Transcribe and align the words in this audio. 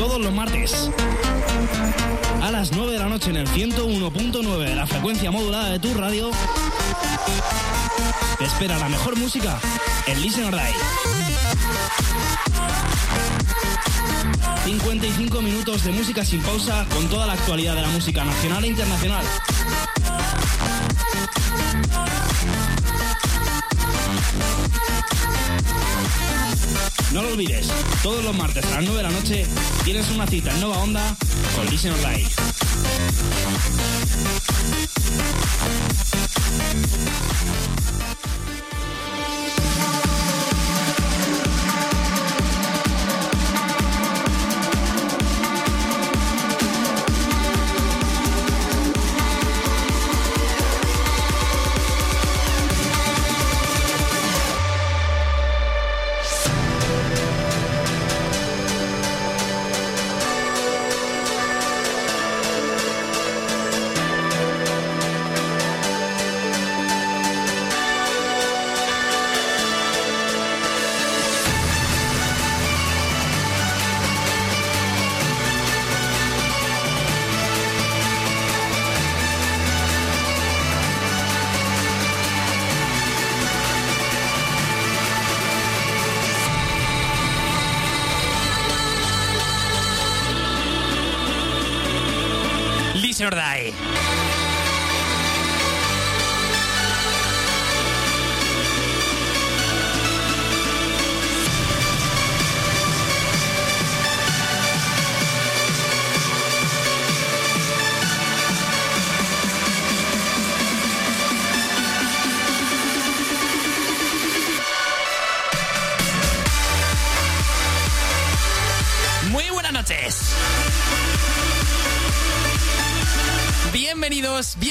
todos 0.00 0.18
los 0.18 0.32
martes. 0.32 0.90
A 2.42 2.50
las 2.50 2.72
9 2.72 2.92
de 2.92 2.98
la 2.98 3.08
noche 3.10 3.28
en 3.28 3.36
el 3.36 3.46
101.9 3.46 4.64
de 4.64 4.74
la 4.74 4.86
frecuencia 4.86 5.30
modulada 5.30 5.68
de 5.68 5.78
tu 5.78 5.92
radio. 5.92 6.30
Te 8.38 8.44
espera 8.46 8.78
la 8.78 8.88
mejor 8.88 9.18
música 9.18 9.60
en 10.06 10.22
Listen 10.22 10.44
or 10.46 10.54
Die. 10.54 10.74
55 14.64 15.42
minutos 15.42 15.84
de 15.84 15.92
música 15.92 16.24
sin 16.24 16.40
pausa 16.40 16.86
con 16.94 17.06
toda 17.08 17.26
la 17.26 17.34
actualidad 17.34 17.74
de 17.74 17.82
la 17.82 17.88
música 17.88 18.24
nacional 18.24 18.64
e 18.64 18.68
internacional. 18.68 19.24
No 27.12 27.22
lo 27.22 27.32
olvides, 27.32 27.68
todos 28.04 28.24
los 28.24 28.36
martes 28.36 28.64
a 28.66 28.76
las 28.76 28.84
9 28.84 28.96
de 28.96 29.02
la 29.02 29.10
noche 29.10 29.46
tienes 29.84 30.08
una 30.10 30.26
cita 30.28 30.52
en 30.52 30.60
Nova 30.60 30.78
Onda 30.78 31.16
con 31.56 31.66
Listen 31.66 31.92
Online. 31.92 32.28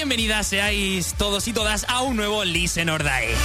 Bienvenidas 0.09 0.47
seáis 0.47 1.13
todos 1.19 1.47
y 1.47 1.53
todas 1.53 1.85
a 1.87 2.01
un 2.01 2.15
nuevo 2.15 2.43
Listen 2.43 2.89
or 2.89 3.03
Die. 3.03 3.35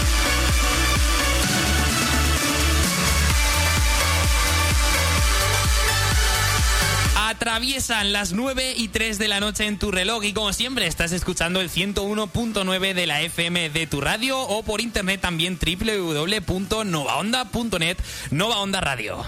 Atraviesan 7.17 8.15
las 8.15 8.33
9 8.33 8.73
y 8.79 8.89
3 8.89 9.19
de 9.19 9.29
la 9.29 9.41
noche 9.41 9.67
en 9.67 9.79
tu 9.79 9.91
reloj 9.91 10.25
y 10.25 10.33
como 10.33 10.55
siempre 10.55 10.87
estás 10.87 11.13
escuchando 11.13 11.61
el 11.61 11.69
101.9 11.69 12.95
de 12.95 13.07
la 13.07 13.21
FM 13.21 13.69
de 13.69 13.87
tu 13.87 14.01
radio 14.01 14.41
o 14.41 14.63
por 14.63 14.81
internet 14.81 15.21
también 15.21 15.59
www.novaonda.net 15.59 17.99
Nova 18.31 18.61
Onda 18.61 18.81
Radio. 18.81 19.23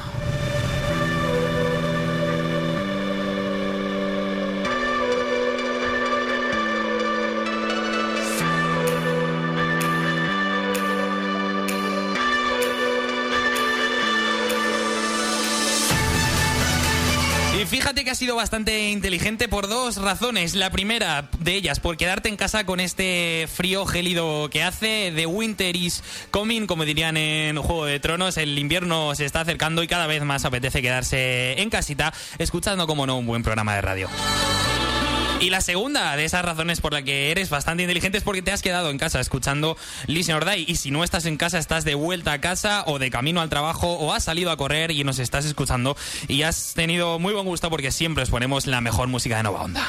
Sido 18.16 18.34
bastante 18.34 18.90
inteligente 18.90 19.46
por 19.46 19.68
dos 19.68 19.98
razones. 19.98 20.54
La 20.54 20.70
primera 20.70 21.28
de 21.38 21.54
ellas, 21.54 21.80
por 21.80 21.96
quedarte 21.96 22.28
en 22.28 22.36
casa 22.36 22.64
con 22.64 22.80
este 22.80 23.46
frío 23.52 23.84
gélido 23.84 24.48
que 24.50 24.62
hace. 24.62 25.12
The 25.14 25.26
winter 25.26 25.76
is 25.76 26.02
coming, 26.30 26.66
como 26.66 26.84
dirían 26.84 27.16
en 27.16 27.56
Juego 27.58 27.84
de 27.84 28.00
Tronos. 28.00 28.38
El 28.38 28.58
invierno 28.58 29.14
se 29.14 29.26
está 29.26 29.42
acercando 29.42 29.82
y 29.82 29.86
cada 29.86 30.06
vez 30.06 30.22
más 30.24 30.44
apetece 30.44 30.80
quedarse 30.80 31.60
en 31.60 31.68
casita, 31.68 32.12
escuchando, 32.38 32.86
como 32.86 33.06
no, 33.06 33.18
un 33.18 33.26
buen 33.26 33.42
programa 33.42 33.74
de 33.74 33.82
radio. 33.82 34.08
Y 35.38 35.50
la 35.50 35.60
segunda 35.60 36.16
de 36.16 36.24
esas 36.24 36.44
razones 36.44 36.80
por 36.80 36.94
la 36.94 37.02
que 37.02 37.30
eres 37.30 37.50
bastante 37.50 37.82
inteligente 37.82 38.18
es 38.18 38.24
porque 38.24 38.40
te 38.40 38.52
has 38.52 38.62
quedado 38.62 38.90
en 38.90 38.96
casa 38.96 39.20
escuchando 39.20 39.76
Listen 40.06 40.36
or 40.36 40.44
Die. 40.46 40.64
Y 40.66 40.76
si 40.76 40.90
no 40.90 41.04
estás 41.04 41.26
en 41.26 41.36
casa, 41.36 41.58
estás 41.58 41.84
de 41.84 41.94
vuelta 41.94 42.32
a 42.32 42.40
casa 42.40 42.84
o 42.86 42.98
de 42.98 43.10
camino 43.10 43.42
al 43.42 43.50
trabajo 43.50 43.92
o 43.92 44.14
has 44.14 44.24
salido 44.24 44.50
a 44.50 44.56
correr 44.56 44.90
y 44.90 45.04
nos 45.04 45.18
estás 45.18 45.44
escuchando 45.44 45.96
y 46.26 46.42
has 46.42 46.72
tenido 46.74 47.18
muy 47.18 47.34
buen 47.34 47.44
gusto 47.44 47.68
porque 47.68 47.92
siempre 47.92 48.22
os 48.22 48.30
ponemos 48.30 48.66
la 48.66 48.80
mejor 48.80 49.08
música 49.08 49.36
de 49.36 49.42
Nova 49.42 49.62
Onda. 49.62 49.86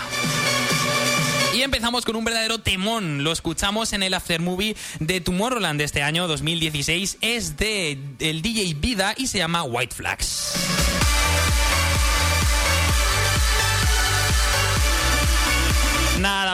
Y 1.55 1.63
empezamos 1.63 2.03
con 2.05 2.15
un 2.17 2.25
verdadero 2.25 2.59
temón. 2.59 3.23
Lo 3.23 3.31
escuchamos 3.31 3.93
en 3.93 4.03
el 4.03 4.13
After 4.13 4.41
Movie 4.41 4.75
de 4.99 5.21
Tomorrowland 5.21 5.81
este 5.81 6.03
año 6.03 6.27
2016. 6.27 7.17
Es 7.21 7.57
de 7.57 7.97
el 8.19 8.41
DJ 8.41 8.75
Vida 8.75 9.15
y 9.17 9.27
se 9.27 9.39
llama 9.39 9.63
White 9.63 9.95
Flags. 9.95 11.06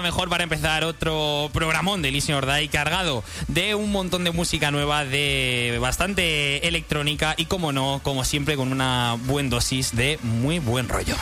Mejor 0.03 0.29
para 0.29 0.43
empezar 0.43 0.83
otro 0.83 1.49
programón 1.53 2.01
de 2.01 2.11
Listen 2.11 2.35
or 2.35 2.45
Die 2.45 2.67
cargado 2.67 3.23
de 3.47 3.73
un 3.73 3.91
montón 3.91 4.23
de 4.23 4.31
música 4.31 4.69
nueva, 4.69 5.05
de 5.05 5.77
bastante 5.81 6.67
electrónica 6.67 7.33
y 7.37 7.45
como 7.45 7.71
no, 7.71 8.01
como 8.03 8.23
siempre 8.25 8.55
con 8.55 8.71
una 8.71 9.17
buen 9.25 9.49
dosis 9.49 9.95
de 9.95 10.19
muy 10.21 10.59
buen 10.59 10.89
rollo. 10.89 11.15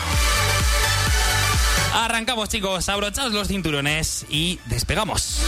Arrancamos 1.93 2.49
chicos, 2.49 2.89
abrochaos 2.89 3.31
los 3.31 3.47
cinturones 3.47 4.25
y 4.29 4.59
despegamos. 4.65 5.41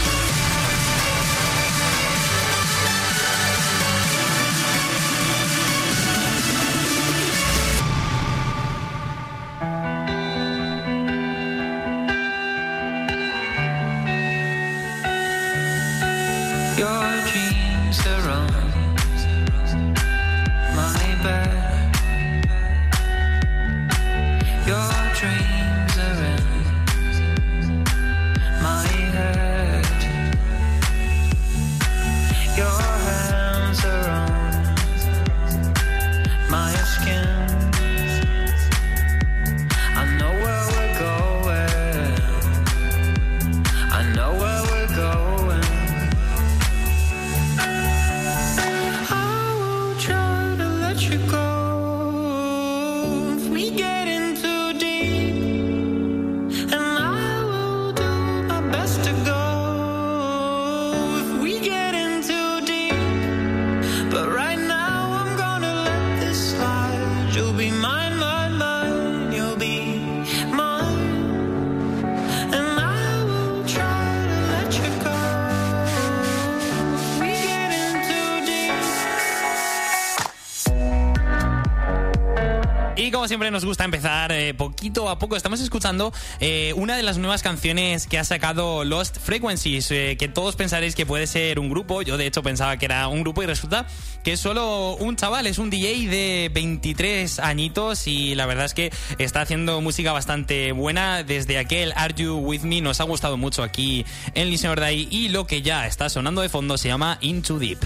Poquito 84.52 85.08
a 85.08 85.18
poco. 85.18 85.36
Estamos 85.36 85.60
escuchando 85.60 86.12
eh, 86.40 86.74
una 86.76 86.96
de 86.96 87.02
las 87.02 87.16
nuevas 87.16 87.42
canciones 87.42 88.06
que 88.06 88.18
ha 88.18 88.24
sacado 88.24 88.84
Lost 88.84 89.18
Frequencies, 89.18 89.90
eh, 89.90 90.16
que 90.18 90.28
todos 90.28 90.56
pensaréis 90.56 90.94
que 90.94 91.06
puede 91.06 91.26
ser 91.26 91.58
un 91.58 91.70
grupo. 91.70 92.02
Yo 92.02 92.18
de 92.18 92.26
hecho 92.26 92.42
pensaba 92.42 92.76
que 92.76 92.84
era 92.84 93.08
un 93.08 93.22
grupo 93.22 93.42
y 93.42 93.46
resulta 93.46 93.86
que 94.22 94.32
es 94.32 94.40
solo 94.40 94.96
un 94.96 95.16
chaval, 95.16 95.46
es 95.46 95.58
un 95.58 95.70
DJ 95.70 96.08
de 96.08 96.50
23 96.52 97.38
añitos 97.38 98.06
y 98.06 98.34
la 98.34 98.46
verdad 98.46 98.66
es 98.66 98.74
que 98.74 98.92
está 99.18 99.40
haciendo 99.40 99.80
música 99.80 100.12
bastante 100.12 100.72
buena. 100.72 101.22
Desde 101.22 101.58
aquel 101.58 101.92
Are 101.96 102.12
You 102.14 102.36
With 102.36 102.62
Me 102.62 102.80
nos 102.80 103.00
ha 103.00 103.04
gustado 103.04 103.36
mucho 103.36 103.62
aquí 103.62 104.04
en 104.34 104.50
Listen 104.50 104.74
Day 104.74 105.08
y 105.10 105.28
lo 105.28 105.46
que 105.46 105.62
ya 105.62 105.86
está 105.86 106.08
sonando 106.08 106.42
de 106.42 106.48
fondo 106.48 106.76
se 106.76 106.88
llama 106.88 107.18
Into 107.20 107.58
Deep. 107.58 107.78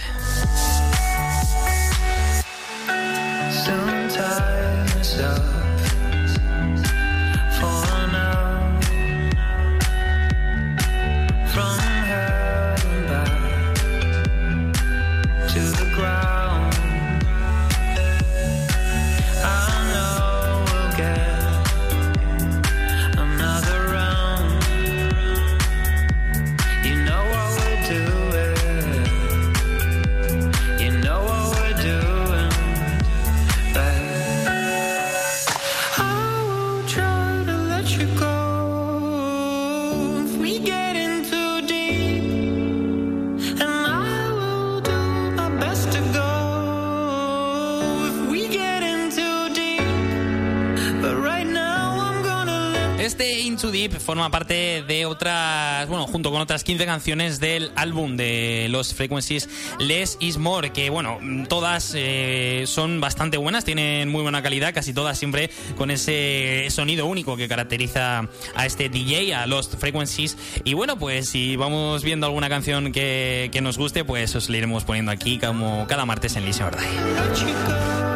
Deep 53.70 53.98
forma 54.00 54.30
parte 54.30 54.82
de 54.86 55.06
otras, 55.06 55.88
bueno, 55.88 56.06
junto 56.06 56.30
con 56.30 56.40
otras 56.40 56.64
15 56.64 56.86
canciones 56.86 57.40
del 57.40 57.70
álbum 57.76 58.16
de 58.16 58.68
los 58.70 58.94
Frequencies 58.94 59.48
Less 59.78 60.16
Is 60.20 60.38
More, 60.38 60.70
que 60.70 60.90
bueno, 60.90 61.18
todas 61.48 61.92
eh, 61.96 62.64
son 62.66 63.00
bastante 63.00 63.36
buenas, 63.36 63.64
tienen 63.64 64.08
muy 64.08 64.22
buena 64.22 64.42
calidad, 64.42 64.74
casi 64.74 64.92
todas 64.92 65.18
siempre 65.18 65.50
con 65.76 65.90
ese 65.90 66.66
sonido 66.70 67.06
único 67.06 67.36
que 67.36 67.48
caracteriza 67.48 68.28
a 68.54 68.66
este 68.66 68.88
DJ, 68.88 69.34
a 69.34 69.46
Lost 69.46 69.76
Frequencies. 69.78 70.36
Y 70.64 70.74
bueno, 70.74 70.98
pues 70.98 71.28
si 71.28 71.56
vamos 71.56 72.02
viendo 72.02 72.26
alguna 72.26 72.48
canción 72.48 72.92
que, 72.92 73.50
nos 73.62 73.76
guste, 73.76 74.04
pues 74.04 74.34
os 74.36 74.48
la 74.48 74.56
iremos 74.56 74.84
poniendo 74.84 75.10
aquí 75.10 75.38
como 75.38 75.86
cada 75.86 76.06
martes 76.06 76.36
en 76.36 76.44
Listen 76.44 76.66
or. 76.66 78.07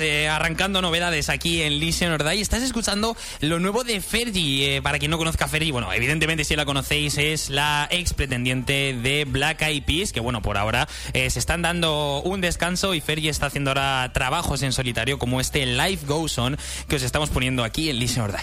Eh, 0.00 0.28
arrancando 0.28 0.82
novedades 0.82 1.28
aquí 1.28 1.62
en 1.62 1.78
Listen 1.78 2.12
or 2.12 2.24
Die. 2.24 2.40
Estás 2.40 2.62
escuchando 2.62 3.16
lo 3.40 3.58
nuevo 3.58 3.84
de 3.84 4.00
Fergie. 4.00 4.76
Eh, 4.76 4.82
para 4.82 4.98
quien 4.98 5.10
no 5.10 5.18
conozca 5.18 5.44
a 5.44 5.48
Fergie, 5.48 5.72
bueno, 5.72 5.92
evidentemente 5.92 6.44
si 6.44 6.56
la 6.56 6.64
conocéis 6.64 7.18
es 7.18 7.50
la 7.50 7.88
ex 7.90 8.14
pretendiente 8.14 8.94
de 8.94 9.24
Black 9.24 9.62
Eyed 9.62 9.84
Peas, 9.84 10.12
que 10.12 10.20
bueno, 10.20 10.42
por 10.42 10.58
ahora 10.58 10.88
eh, 11.12 11.28
se 11.30 11.38
están 11.38 11.62
dando 11.62 12.22
un 12.22 12.40
descanso 12.40 12.94
y 12.94 13.00
Fergie 13.00 13.30
está 13.30 13.46
haciendo 13.46 13.70
ahora 13.70 14.10
trabajos 14.12 14.62
en 14.62 14.72
solitario 14.72 15.18
como 15.18 15.40
este 15.40 15.66
Life 15.66 16.06
Goes 16.06 16.38
On 16.38 16.56
que 16.88 16.96
os 16.96 17.02
estamos 17.02 17.30
poniendo 17.30 17.64
aquí 17.64 17.90
en 17.90 17.98
Listen 17.98 18.22
or 18.24 18.32
Die. 18.32 18.40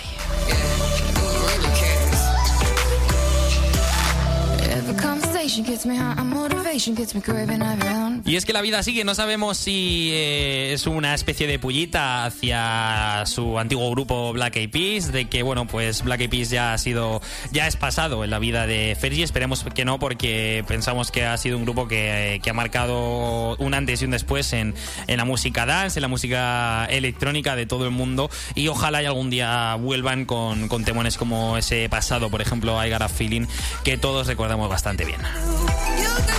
Y 8.25 8.35
es 8.35 8.45
que 8.45 8.53
la 8.53 8.61
vida 8.61 8.83
sigue, 8.83 9.03
no 9.03 9.15
sabemos 9.15 9.57
si 9.57 10.09
eh, 10.11 10.73
es 10.73 10.85
una 10.87 11.13
especie 11.13 11.47
de 11.47 11.59
pullita 11.59 12.25
hacia 12.25 13.25
su 13.25 13.57
antiguo 13.57 13.89
grupo 13.91 14.33
Black 14.33 14.57
Eyed 14.57 14.69
Peas, 14.69 15.11
de 15.11 15.25
que 15.25 15.43
bueno, 15.43 15.65
pues 15.67 16.03
Black 16.03 16.21
Eyed 16.21 16.29
Peas 16.29 16.49
ya 16.49 16.73
ha 16.73 16.77
sido, 16.77 17.21
ya 17.51 17.67
es 17.67 17.77
pasado 17.77 18.23
en 18.23 18.29
la 18.29 18.39
vida 18.39 18.67
de 18.67 18.97
Fergie, 18.99 19.23
esperemos 19.23 19.63
que 19.63 19.85
no, 19.85 19.99
porque 19.99 20.63
pensamos 20.67 21.11
que 21.11 21.25
ha 21.25 21.37
sido 21.37 21.57
un 21.57 21.63
grupo 21.63 21.87
que, 21.87 22.39
que 22.43 22.49
ha 22.49 22.53
marcado 22.53 23.55
un 23.57 23.73
antes 23.73 24.01
y 24.01 24.05
un 24.05 24.11
después 24.11 24.51
en, 24.53 24.75
en 25.07 25.17
la 25.17 25.25
música 25.25 25.65
dance, 25.65 25.99
en 25.99 26.01
la 26.01 26.07
música 26.07 26.85
electrónica 26.85 27.55
de 27.55 27.65
todo 27.65 27.85
el 27.85 27.91
mundo, 27.91 28.29
y 28.55 28.67
ojalá 28.67 29.01
y 29.01 29.05
algún 29.05 29.29
día 29.29 29.75
vuelvan 29.75 30.25
con, 30.25 30.67
con 30.67 30.83
temones 30.83 31.17
como 31.17 31.57
ese 31.57 31.87
pasado, 31.89 32.29
por 32.29 32.41
ejemplo, 32.41 32.83
I 32.83 32.89
Got 32.89 33.01
a 33.01 33.09
Feeling, 33.09 33.45
que 33.83 33.97
todos 33.97 34.27
recordamos 34.27 34.69
bastante 34.69 35.05
bien. 35.05 35.21
You 35.37 36.36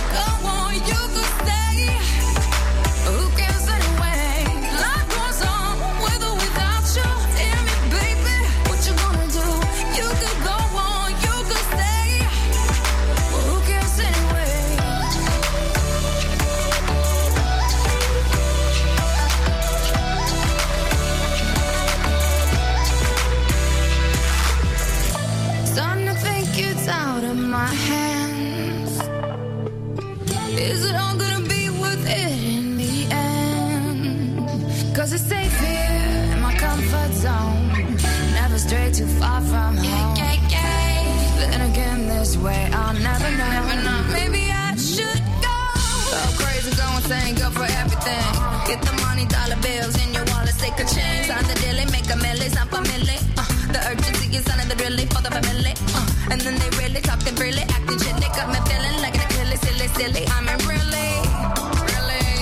Sign 51.29 51.45
the 51.45 51.53
daily, 51.61 51.85
make 51.93 52.09
a 52.09 52.17
milli, 52.17 52.49
some 52.49 52.65
family. 52.73 53.21
Uh, 53.37 53.45
the 53.69 53.77
urgency 53.85 54.33
is 54.33 54.49
on 54.49 54.57
the 54.65 54.73
really 54.81 55.05
for 55.13 55.21
the 55.21 55.29
family. 55.29 55.77
Uh, 55.93 56.33
and 56.33 56.41
then 56.41 56.57
they 56.57 56.73
really 56.81 57.01
talking 57.05 57.37
freely, 57.37 57.61
acting 57.69 58.01
chilly. 58.01 58.25
Got 58.33 58.49
me 58.49 58.57
feeling 58.65 58.97
like 58.97 59.13
an 59.13 59.29
Achilles, 59.29 59.61
silly, 59.61 59.85
silly. 59.93 60.25
I 60.25 60.41
mean, 60.41 60.57
really, 60.65 61.21
really, 61.77 62.33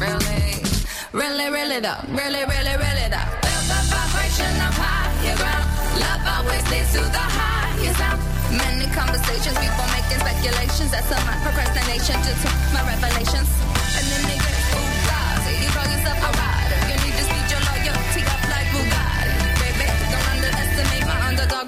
really, 0.00 0.64
really, 1.12 1.46
really 1.52 1.80
though. 1.84 2.00
Really, 2.08 2.40
really, 2.48 2.72
really 2.80 3.06
though. 3.12 3.28
Feel 3.44 3.62
the 3.68 3.78
vibration 3.92 4.54
of 4.64 4.80
higher 4.80 5.36
ground. 5.36 5.68
Love 6.00 6.24
always 6.24 6.64
leads 6.72 6.88
to 6.96 7.04
the 7.04 7.26
highest 7.36 8.00
sound. 8.00 8.16
Many 8.48 8.88
conversations, 8.96 9.60
people 9.60 9.86
making 9.92 10.24
speculations. 10.24 10.88
That's 10.88 11.12
a 11.12 11.20
my 11.28 11.36
procrastination 11.44 12.16
due 12.24 12.32
to 12.32 12.48
my 12.72 12.80
revelations. 12.80 13.52
And 13.92 14.04
then 14.08 14.24
they 14.24 14.40
get 14.40 14.56
Fugazi. 14.72 15.52
You 15.60 15.68
call 15.76 15.84
yourself 15.84 16.16
a 16.16 16.30
rider. 16.32 16.51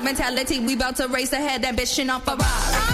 mentality. 0.04 0.60
We 0.60 0.74
about 0.74 0.96
to 0.96 1.08
race 1.08 1.32
ahead. 1.32 1.62
That 1.62 1.76
bitch 1.76 1.94
shit 1.96 2.08
on 2.08 2.20
Ferrari. 2.20 2.93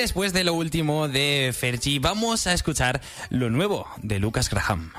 Después 0.00 0.32
de 0.32 0.44
lo 0.44 0.54
último 0.54 1.08
de 1.08 1.54
Fergie, 1.56 1.98
vamos 1.98 2.46
a 2.46 2.54
escuchar 2.54 3.02
lo 3.28 3.50
nuevo 3.50 3.86
de 3.98 4.18
Lucas 4.18 4.48
Graham. 4.48 4.92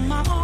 On 0.00 0.08
my 0.08 0.24
own. 0.30 0.39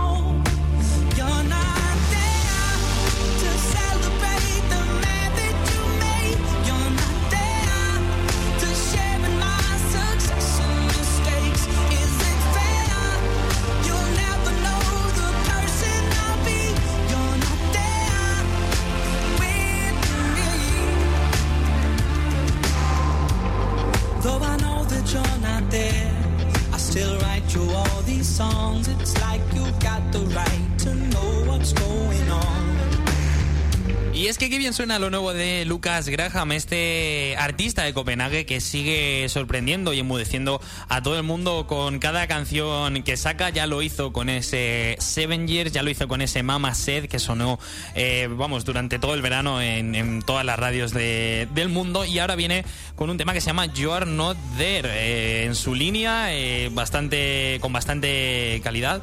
Suena 34.76 34.98
lo 34.98 35.08
nuevo 35.08 35.32
de 35.32 35.64
Lucas 35.64 36.06
Graham, 36.06 36.52
este 36.52 37.34
artista 37.38 37.84
de 37.84 37.94
Copenhague 37.94 38.44
que 38.44 38.60
sigue 38.60 39.26
sorprendiendo 39.30 39.94
y 39.94 40.00
enmudeciendo 40.00 40.60
a 40.90 41.00
todo 41.02 41.16
el 41.16 41.22
mundo 41.22 41.66
con 41.66 41.98
cada 41.98 42.26
canción 42.26 43.02
que 43.02 43.16
saca. 43.16 43.48
Ya 43.48 43.66
lo 43.66 43.80
hizo 43.80 44.12
con 44.12 44.28
ese 44.28 44.96
Seven 44.98 45.48
Years, 45.48 45.72
ya 45.72 45.82
lo 45.82 45.88
hizo 45.88 46.08
con 46.08 46.20
ese 46.20 46.42
Mama 46.42 46.74
Said 46.74 47.06
que 47.06 47.18
sonó, 47.18 47.58
eh, 47.94 48.28
vamos, 48.30 48.66
durante 48.66 48.98
todo 48.98 49.14
el 49.14 49.22
verano 49.22 49.62
en, 49.62 49.94
en 49.94 50.20
todas 50.20 50.44
las 50.44 50.58
radios 50.58 50.92
de- 50.92 51.48
del 51.54 51.70
mundo. 51.70 52.04
Y 52.04 52.18
ahora 52.18 52.34
viene 52.36 52.62
con 52.96 53.08
un 53.08 53.16
tema 53.16 53.32
que 53.32 53.40
se 53.40 53.46
llama 53.46 53.64
You 53.72 53.92
Are 53.92 54.04
Not 54.04 54.36
There, 54.58 54.90
eh, 54.92 55.44
en 55.46 55.54
su 55.54 55.74
línea, 55.74 56.34
eh, 56.34 56.68
bastante, 56.70 57.56
con 57.62 57.72
bastante 57.72 58.60
calidad. 58.62 59.02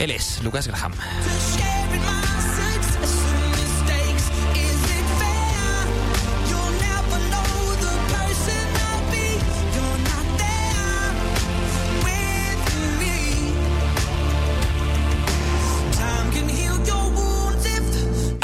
Él 0.00 0.10
es 0.10 0.42
Lucas 0.42 0.66
Graham. 0.66 0.92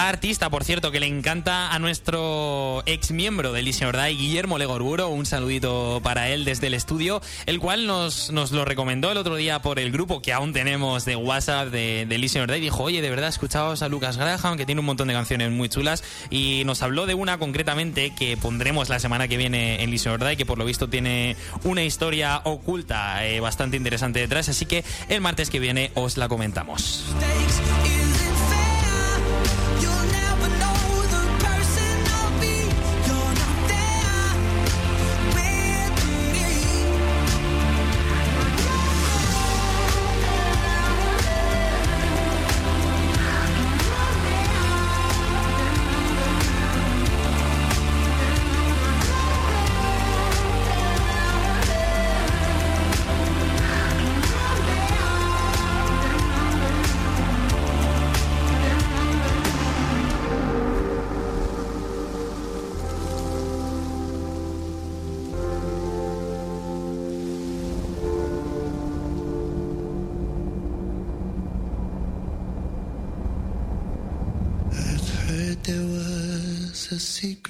Artista, 0.08 0.48
por 0.48 0.64
cierto, 0.64 0.90
que 0.90 1.00
le 1.00 1.06
encanta 1.06 1.70
a 1.72 1.78
nuestro 1.78 2.82
ex 2.86 3.10
miembro 3.10 3.52
de 3.52 3.62
Listen 3.62 3.88
or 3.88 3.96
Die, 3.96 4.16
Guillermo 4.16 4.56
Legorburo. 4.56 5.08
Un 5.08 5.26
saludito 5.26 6.00
para 6.02 6.30
él 6.30 6.46
desde 6.46 6.68
el 6.68 6.74
estudio, 6.74 7.20
el 7.44 7.60
cual 7.60 7.86
nos, 7.86 8.30
nos 8.30 8.50
lo 8.50 8.64
recomendó 8.64 9.12
el 9.12 9.18
otro 9.18 9.36
día 9.36 9.60
por 9.60 9.78
el 9.78 9.92
grupo 9.92 10.22
que 10.22 10.32
aún 10.32 10.54
tenemos 10.54 11.04
de 11.04 11.14
WhatsApp 11.14 11.68
de, 11.68 12.06
de 12.08 12.18
Listen 12.18 12.42
or 12.42 12.50
Die. 12.50 12.60
Dijo, 12.60 12.82
oye, 12.82 13.02
de 13.02 13.10
verdad, 13.10 13.28
escuchaos 13.28 13.82
a 13.82 13.88
Lucas 13.88 14.16
Graham, 14.16 14.56
que 14.56 14.64
tiene 14.64 14.80
un 14.80 14.86
montón 14.86 15.08
de 15.08 15.14
canciones 15.14 15.50
muy 15.50 15.68
chulas. 15.68 16.02
Y 16.30 16.62
nos 16.64 16.82
habló 16.82 17.04
de 17.04 17.12
una 17.12 17.38
concretamente 17.38 18.14
que 18.14 18.38
pondremos 18.38 18.88
la 18.88 19.00
semana 19.00 19.28
que 19.28 19.36
viene 19.36 19.82
en 19.82 19.90
Listen 19.90 20.12
or 20.12 20.24
Die, 20.24 20.36
que 20.38 20.46
por 20.46 20.56
lo 20.56 20.64
visto 20.64 20.88
tiene 20.88 21.36
una 21.64 21.82
historia 21.82 22.40
oculta 22.44 23.26
eh, 23.26 23.40
bastante 23.40 23.76
interesante 23.76 24.20
detrás. 24.20 24.48
Así 24.48 24.64
que 24.64 24.84
el 25.10 25.20
martes 25.20 25.50
que 25.50 25.58
viene 25.58 25.90
os 25.94 26.16
la 26.16 26.28
comentamos. 26.28 27.04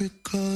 A 0.01 0.05
secret 0.05 0.48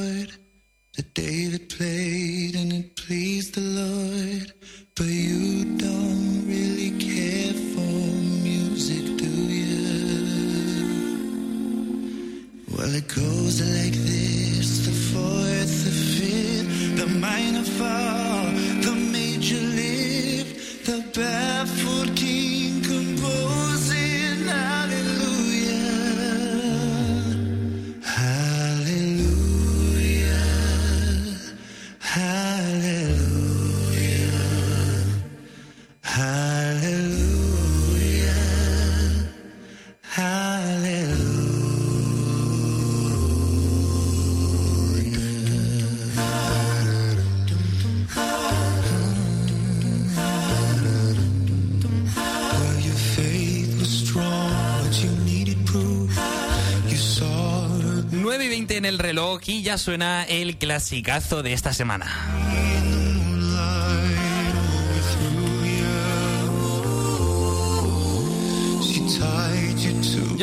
9 58.34 58.46
y 58.46 58.48
20 58.48 58.76
en 58.78 58.84
el 58.86 58.98
reloj 58.98 59.42
y 59.44 59.62
ya 59.62 59.76
suena 59.76 60.24
el 60.24 60.56
clasicazo 60.56 61.42
de 61.42 61.52
esta 61.52 61.74
semana. 61.74 62.06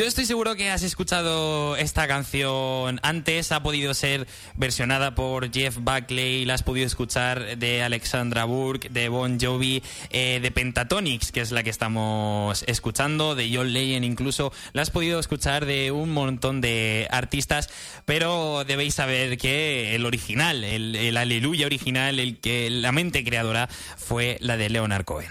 Yo 0.00 0.06
estoy 0.06 0.24
seguro 0.24 0.56
que 0.56 0.70
has 0.70 0.82
escuchado 0.82 1.76
esta 1.76 2.08
canción 2.08 3.00
antes, 3.02 3.52
ha 3.52 3.62
podido 3.62 3.92
ser 3.92 4.26
versionada 4.56 5.14
por 5.14 5.52
Jeff 5.52 5.76
Buckley, 5.76 6.46
la 6.46 6.54
has 6.54 6.62
podido 6.62 6.86
escuchar 6.86 7.58
de 7.58 7.82
Alexandra 7.82 8.46
Burke, 8.46 8.88
de 8.88 9.10
Bon 9.10 9.38
Jovi, 9.38 9.82
eh, 10.08 10.40
de 10.40 10.50
Pentatonix, 10.50 11.32
que 11.32 11.42
es 11.42 11.52
la 11.52 11.62
que 11.62 11.68
estamos 11.68 12.64
escuchando, 12.66 13.34
de 13.34 13.54
John 13.54 13.74
Legend 13.74 14.06
incluso, 14.06 14.54
la 14.72 14.80
has 14.80 14.88
podido 14.88 15.20
escuchar 15.20 15.66
de 15.66 15.92
un 15.92 16.14
montón 16.14 16.62
de 16.62 17.06
artistas, 17.10 17.68
pero 18.06 18.64
debéis 18.64 18.94
saber 18.94 19.36
que 19.36 19.94
el 19.94 20.06
original, 20.06 20.64
el, 20.64 20.96
el 20.96 21.18
aleluya 21.18 21.66
original, 21.66 22.18
el 22.18 22.38
que 22.38 22.70
la 22.70 22.90
mente 22.90 23.22
creadora 23.22 23.68
fue 23.98 24.38
la 24.40 24.56
de 24.56 24.70
Leonard 24.70 25.04
Cohen. 25.04 25.28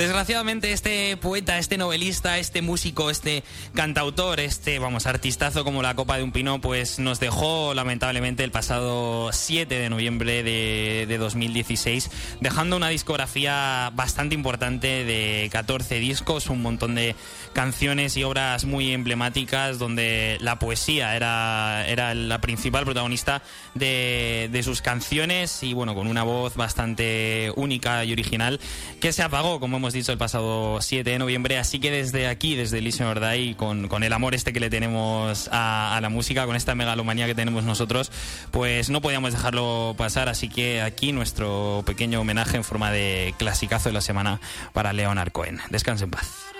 Desgraciadamente 0.00 0.72
este 0.72 1.18
poeta, 1.18 1.58
este 1.58 1.76
novelista, 1.76 2.38
este 2.38 2.62
músico, 2.62 3.10
este 3.10 3.44
cantautor, 3.74 4.40
este, 4.40 4.78
vamos, 4.78 5.06
artistazo 5.06 5.62
como 5.62 5.82
la 5.82 5.94
copa 5.94 6.16
de 6.16 6.22
un 6.22 6.32
pino, 6.32 6.58
pues 6.58 6.98
nos 6.98 7.20
dejó 7.20 7.74
lamentablemente 7.74 8.42
el 8.42 8.50
pasado 8.50 9.30
7 9.30 9.78
de 9.78 9.90
noviembre 9.90 10.42
de, 10.42 11.04
de 11.06 11.18
2016, 11.18 12.10
dejando 12.40 12.78
una 12.78 12.88
discografía 12.88 13.92
bastante 13.94 14.34
importante 14.34 15.04
de 15.04 15.50
14 15.52 15.96
discos, 15.96 16.48
un 16.48 16.62
montón 16.62 16.94
de 16.94 17.14
canciones 17.52 18.16
y 18.16 18.24
obras 18.24 18.64
muy 18.64 18.94
emblemáticas 18.94 19.78
donde 19.78 20.38
la 20.40 20.58
poesía 20.58 21.14
era, 21.14 21.84
era 21.86 22.14
la 22.14 22.40
principal 22.40 22.86
protagonista 22.86 23.42
de, 23.74 24.48
de 24.50 24.62
sus 24.62 24.80
canciones 24.80 25.62
y 25.62 25.74
bueno, 25.74 25.94
con 25.94 26.06
una 26.06 26.22
voz 26.22 26.56
bastante 26.56 27.52
única 27.54 28.02
y 28.06 28.14
original 28.14 28.60
que 28.98 29.12
se 29.12 29.22
apagó, 29.22 29.60
como 29.60 29.76
hemos 29.76 29.89
dicho, 29.92 30.12
el 30.12 30.18
pasado 30.18 30.80
7 30.80 31.08
de 31.08 31.18
noviembre. 31.18 31.58
Así 31.58 31.78
que 31.80 31.90
desde 31.90 32.28
aquí, 32.28 32.56
desde 32.56 32.80
Listen 32.80 33.06
or 33.06 33.20
Die, 33.20 33.54
con, 33.56 33.88
con 33.88 34.02
el 34.02 34.12
amor 34.12 34.34
este 34.34 34.52
que 34.52 34.60
le 34.60 34.70
tenemos 34.70 35.48
a, 35.52 35.96
a 35.96 36.00
la 36.00 36.08
música, 36.08 36.46
con 36.46 36.56
esta 36.56 36.74
megalomanía 36.74 37.26
que 37.26 37.34
tenemos 37.34 37.64
nosotros, 37.64 38.12
pues 38.50 38.90
no 38.90 39.00
podíamos 39.00 39.32
dejarlo 39.32 39.94
pasar. 39.96 40.28
Así 40.28 40.48
que 40.48 40.82
aquí 40.82 41.12
nuestro 41.12 41.82
pequeño 41.86 42.20
homenaje 42.20 42.56
en 42.56 42.64
forma 42.64 42.90
de 42.90 43.34
clasicazo 43.38 43.88
de 43.88 43.94
la 43.94 44.00
semana 44.00 44.40
para 44.72 44.92
Leonard 44.92 45.32
Cohen. 45.32 45.60
Descanse 45.70 46.04
en 46.04 46.10
paz. 46.10 46.59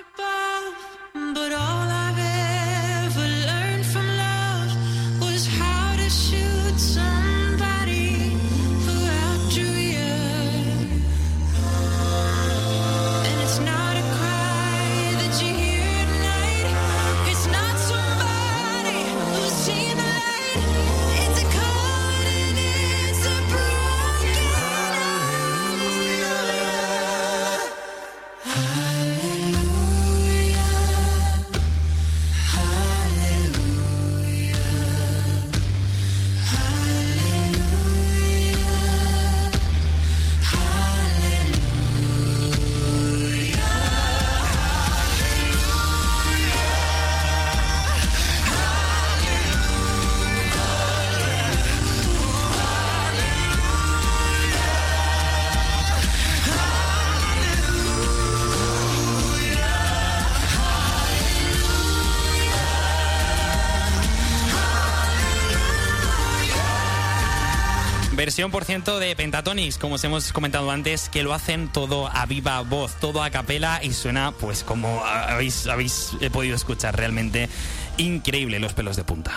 Versión, 68.31 68.53
por 68.53 68.64
ciento, 68.64 69.01
de 69.01 69.16
Pentatonix, 69.16 69.77
como 69.77 69.97
os 69.97 70.05
hemos 70.05 70.33
comentado 70.33 70.71
antes, 70.71 71.09
que 71.09 71.25
lo 71.25 71.35
hacen 71.35 71.66
todo 71.66 72.07
a 72.07 72.27
viva 72.27 72.61
voz, 72.61 72.95
todo 73.01 73.25
a 73.25 73.31
capela 73.31 73.81
y 73.83 73.93
suena, 73.93 74.31
pues 74.31 74.62
como 74.62 75.05
habéis, 75.05 75.66
habéis 75.66 76.12
eh, 76.21 76.31
podido 76.31 76.55
escuchar, 76.55 76.97
realmente 76.97 77.49
increíble 77.97 78.61
los 78.61 78.73
pelos 78.73 78.95
de 78.95 79.03
punta. 79.03 79.33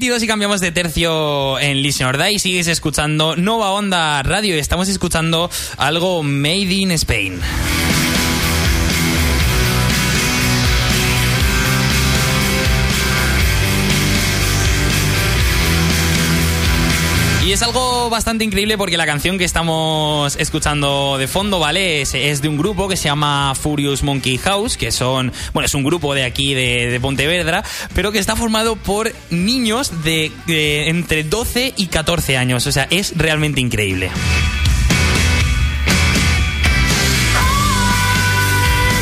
9.22 0.00 0.22
y 0.22 0.26
cambiamos 0.26 0.60
de 0.60 0.72
tercio 0.72 1.58
en 1.58 1.80
Listen 1.80 2.06
or 2.06 2.18
Die. 2.18 2.38
Sigues 2.38 2.66
escuchando 2.66 3.34
Nova 3.36 3.70
Onda 3.70 4.22
Radio 4.22 4.54
y 4.54 4.58
estamos 4.58 4.88
escuchando 4.88 5.50
algo 5.78 6.22
Made 6.22 6.72
in 6.72 6.90
Spain. 6.92 7.40
Es 17.56 17.62
algo 17.62 18.10
bastante 18.10 18.44
increíble 18.44 18.76
porque 18.76 18.98
la 18.98 19.06
canción 19.06 19.38
que 19.38 19.44
estamos 19.44 20.36
escuchando 20.36 21.16
de 21.16 21.26
fondo, 21.26 21.58
¿vale? 21.58 22.02
Es, 22.02 22.12
de 22.12 22.48
un 22.48 22.58
grupo 22.58 22.86
que 22.86 22.98
se 22.98 23.04
llama 23.04 23.54
Furious 23.54 24.02
Monkey 24.02 24.36
House, 24.36 24.76
que 24.76 24.92
son, 24.92 25.32
bueno, 25.54 25.64
es 25.64 25.72
un 25.72 25.82
grupo 25.82 26.14
de 26.14 26.24
aquí 26.24 26.52
de, 26.52 26.90
de 26.90 27.00
Pontevedra, 27.00 27.64
pero 27.94 28.12
que 28.12 28.18
está 28.18 28.36
formado 28.36 28.76
por 28.76 29.10
niños 29.30 30.04
de, 30.04 30.30
de 30.46 30.90
entre 30.90 31.24
12 31.24 31.72
y 31.78 31.86
14 31.86 32.36
años. 32.36 32.66
O 32.66 32.72
sea, 32.72 32.88
es 32.90 33.16
realmente 33.16 33.58
increíble. 33.58 34.10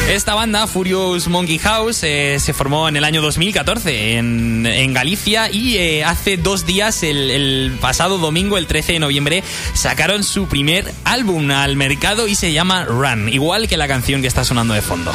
Esta 0.09 0.35
banda, 0.35 0.67
Furious 0.67 1.29
Monkey 1.29 1.59
House, 1.59 2.03
eh, 2.03 2.37
se 2.38 2.53
formó 2.53 2.88
en 2.88 2.97
el 2.97 3.05
año 3.05 3.23
2014 3.23 4.19
en, 4.19 4.93
Galicia 4.93 5.51
y 5.51 5.79
eh, 5.79 6.05
hace 6.05 6.37
dos 6.37 6.67
días, 6.67 7.03
el, 7.03 7.31
el 7.31 7.79
pasado 7.81 8.19
domingo, 8.19 8.59
el 8.59 8.67
13 8.67 8.93
de 8.93 8.99
noviembre, 8.99 9.43
sacaron 9.73 10.23
su 10.23 10.47
primer 10.47 10.93
álbum 11.05 11.51
al 11.51 11.77
mercado 11.77 12.29
y 12.29 12.35
se 12.35 12.53
llama 12.53 12.85
Run, 12.85 13.31
igual 13.31 13.67
que 13.67 13.79
la 13.79 13.88
canción 13.88 14.21
que 14.21 14.29
está 14.29 14.45
sonando 14.45 14.75
de 14.75 14.83
fondo. 14.83 15.11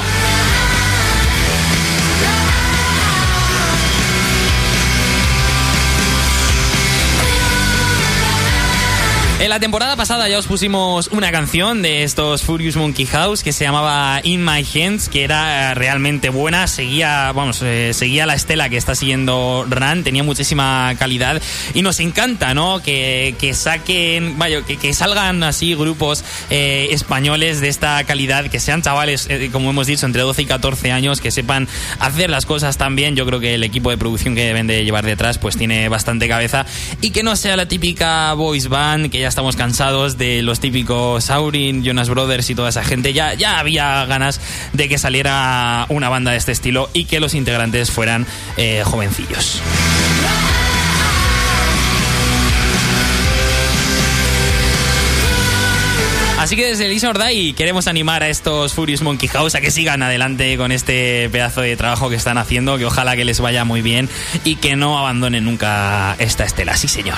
En 9.40 9.50
la 9.50 9.62
temporada 9.62 9.96
pasada 9.96 10.28
ya 10.28 10.38
os 10.38 10.48
pusimos 10.48 11.08
una 11.08 11.32
canción 11.32 11.82
de 11.82 12.04
estos 12.04 12.42
Furious 12.42 12.76
Monkey 12.76 13.06
House 13.06 13.42
que 13.42 13.54
se 13.54 13.64
llamaba 13.64 14.20
In 14.24 14.44
My 14.44 14.66
Hands, 14.66 15.08
que 15.08 15.24
era 15.24 15.74
realmente 15.76 16.28
buena, 16.30 16.68
seguía, 16.68 17.32
vamos, 17.32 17.62
eh, 17.62 17.94
seguía 17.94 18.26
la 18.26 18.36
estela 18.36 18.68
que 18.68 18.76
está 18.76 18.96
siguiendo 18.96 19.66
Run, 19.70 20.04
tenía 20.04 20.24
muchísima 20.24 20.94
calidad 21.00 21.42
y 21.74 21.84
nos 21.84 22.02
encanta, 22.02 22.54
¿no? 22.54 22.82
Que, 22.84 23.34
que 23.40 23.54
saquen, 23.54 24.38
vaya, 24.38 24.62
que, 24.64 24.76
que 24.76 24.94
salgan 24.94 25.42
así 25.44 25.74
grupos 25.74 26.26
eh, 26.50 26.90
españoles 26.92 27.62
de 27.62 27.70
esta 27.70 28.04
calidad, 28.04 28.48
que 28.50 28.60
sean 28.60 28.82
chavales, 28.82 29.28
eh, 29.30 29.50
como 29.54 29.70
hemos 29.70 29.88
dicho, 29.88 30.06
entre 30.06 30.22
12 30.22 30.42
y 30.42 30.46
14 30.48 30.92
años, 30.92 31.22
que 31.22 31.32
sepan 31.32 31.70
hacer 32.00 32.30
las 32.30 32.46
cosas 32.46 32.78
tan 32.78 32.98
bien. 32.98 33.16
Yo 33.16 33.26
creo 33.26 33.40
que 33.40 33.56
el 33.56 33.64
equipo 33.64 33.90
de 33.90 33.98
producción 33.98 34.36
que 34.36 34.44
deben 34.44 34.68
de 34.68 34.84
llevar 34.84 35.06
detrás, 35.06 35.38
pues 35.38 35.56
tiene 35.56 35.88
bastante 35.88 36.28
cabeza 36.28 36.66
y 37.00 37.12
que 37.12 37.24
no 37.24 37.38
sea 37.38 37.56
la 37.56 37.70
típica 37.70 38.34
voice 38.34 38.68
band 38.68 39.10
que 39.10 39.22
ya 39.22 39.29
estamos 39.30 39.56
cansados 39.56 40.18
de 40.18 40.42
los 40.42 40.60
típicos 40.60 41.26
Saurin, 41.26 41.84
Jonas 41.84 42.10
Brothers 42.10 42.50
y 42.50 42.56
toda 42.56 42.70
esa 42.70 42.84
gente. 42.84 43.14
Ya, 43.14 43.34
ya 43.36 43.60
había 43.60 44.06
ganas 44.06 44.42
de 44.74 44.90
que 44.90 44.98
saliera 44.98 45.86
una 45.90 46.10
banda 46.10 46.32
de 46.32 46.38
este 46.38 46.52
estilo 46.52 46.90
y 46.94 47.06
que 47.06 47.20
los 47.20 47.34
integrantes 47.34 47.92
fueran 47.92 48.26
eh, 48.58 48.84
jovencillos. 48.84 49.62
Así 56.40 56.56
que 56.56 56.68
desde 56.68 56.88
Lisa 56.88 57.10
Ordai 57.10 57.52
queremos 57.52 57.88
animar 57.88 58.24
a 58.24 58.30
estos 58.30 58.74
Furious 58.74 59.02
Monkey 59.02 59.28
House 59.28 59.56
a 59.56 59.62
que 59.62 59.72
sigan 59.72 60.02
adelante 60.02 60.56
con 60.58 60.72
este 60.72 61.30
pedazo 61.30 61.60
de 61.60 61.76
trabajo 61.76 62.10
que 62.10 62.16
están 62.16 62.38
haciendo, 62.38 62.78
que 62.78 62.86
ojalá 62.86 63.18
que 63.18 63.26
les 63.26 63.42
vaya 63.42 63.66
muy 63.66 63.82
bien 63.82 64.08
y 64.46 64.56
que 64.56 64.78
no 64.78 64.98
abandonen 64.98 65.44
nunca 65.44 66.16
esta 66.18 66.46
estela. 66.46 66.78
Sí, 66.78 66.88
señor. 66.88 67.18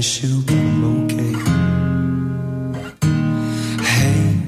But 0.00 0.48
I'm 0.48 1.04
okay. 1.04 1.34
Hey, 3.84 4.40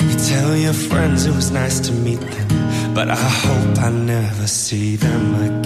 you 0.00 0.14
tell 0.18 0.56
your 0.56 0.72
friends 0.72 1.26
it 1.26 1.34
was 1.36 1.52
nice 1.52 1.78
to 1.86 1.92
meet 1.92 2.18
them, 2.18 2.92
but 2.92 3.08
I 3.08 3.14
hope 3.14 3.78
I 3.78 3.90
never 3.90 4.48
see 4.48 4.96
them 4.96 5.34
again. 5.36 5.61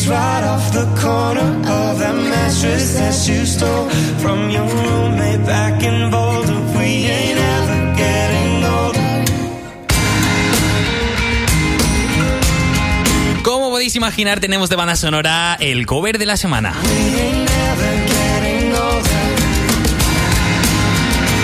Sheets 0.00 0.08
right 0.08 0.44
off 0.44 0.72
the 0.72 0.86
corner 1.00 1.40
of 1.68 1.98
that 1.98 2.14
mattress 2.14 2.94
that 2.94 3.28
you 3.28 3.46
stole 3.46 3.88
from 4.18 4.50
your 4.50 4.64
roommate 4.64 5.44
back 5.46 5.82
in 5.82 6.10
Boulder. 6.10 6.60
We 6.78 7.06
ain't 7.06 7.38
ever 7.38 7.94
getting 7.96 8.64
older. 8.64 9.24
Como 13.42 13.70
podéis 13.70 13.96
imaginar, 13.96 14.40
tenemos 14.40 14.68
de 14.70 14.76
banda 14.76 14.96
sonora 14.96 15.56
el 15.60 15.86
cover 15.86 16.18
de 16.18 16.26
la 16.26 16.36
semana. 16.36 16.74
We 16.82 17.39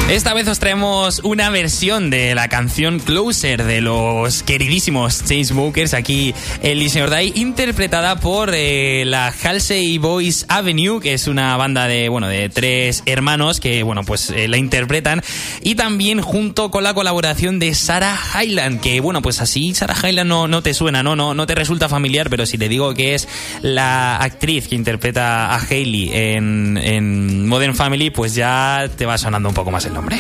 Esta 0.09 0.35
vez 0.35 0.47
os 0.47 0.61
traemos 0.61 1.21
una 1.25 1.51
versión 1.51 2.11
de 2.11 2.37
la 2.37 2.47
canción 2.47 3.01
Closer 3.01 3.65
de 3.65 3.81
los 3.81 4.45
queridísimos 4.45 5.25
Chainsmokers 5.25 5.95
aquí 5.95 6.33
en 6.63 6.79
Listen 6.79 7.03
or 7.03 7.11
Die, 7.11 7.33
interpretada 7.35 8.15
por 8.21 8.53
eh, 8.55 9.05
la 9.05 9.35
Halsey 9.43 9.99
Boys 9.99 10.47
Avenue, 10.49 11.01
que 11.01 11.13
es 11.13 11.27
una 11.27 11.57
banda 11.57 11.89
de, 11.89 12.09
bueno, 12.09 12.29
de 12.29 12.49
tres 12.49 13.03
hermanos 13.05 13.59
que, 13.59 13.83
bueno, 13.83 14.05
pues 14.05 14.31
eh, 14.31 14.47
la 14.47 14.59
interpretan, 14.59 15.23
y 15.61 15.75
también 15.75 16.21
junto 16.23 16.71
con 16.71 16.85
la 16.85 16.95
colaboración 16.95 17.59
de 17.59 17.75
Sarah 17.75 18.17
Hyland, 18.41 18.81
que, 18.81 19.01
bueno, 19.01 19.23
pues 19.23 19.41
así 19.41 19.75
Sarah 19.75 19.97
Hyland 20.01 20.29
no, 20.29 20.47
no 20.47 20.63
te 20.63 20.73
suena, 20.73 21.03
¿no? 21.03 21.17
no, 21.17 21.35
no 21.35 21.47
te 21.49 21.57
resulta 21.57 21.89
familiar, 21.89 22.31
pero 22.31 22.47
si 22.47 22.57
te 22.59 22.69
digo 22.69 22.95
que 22.95 23.17
es 23.17 23.27
la 23.61 24.19
actriz 24.19 24.69
que 24.69 24.77
interpreta 24.77 25.53
a 25.53 25.61
Hailey 25.61 26.11
en, 26.13 26.77
en 26.77 27.49
Modern 27.49 27.75
Family, 27.75 28.11
pues 28.11 28.37
ya 28.37 28.89
te 28.97 29.05
va 29.05 29.19
sonando 29.19 29.49
un 29.49 29.55
poco 29.55 29.73
más 29.73 29.85
el 29.85 29.96
nombre. 29.97 30.17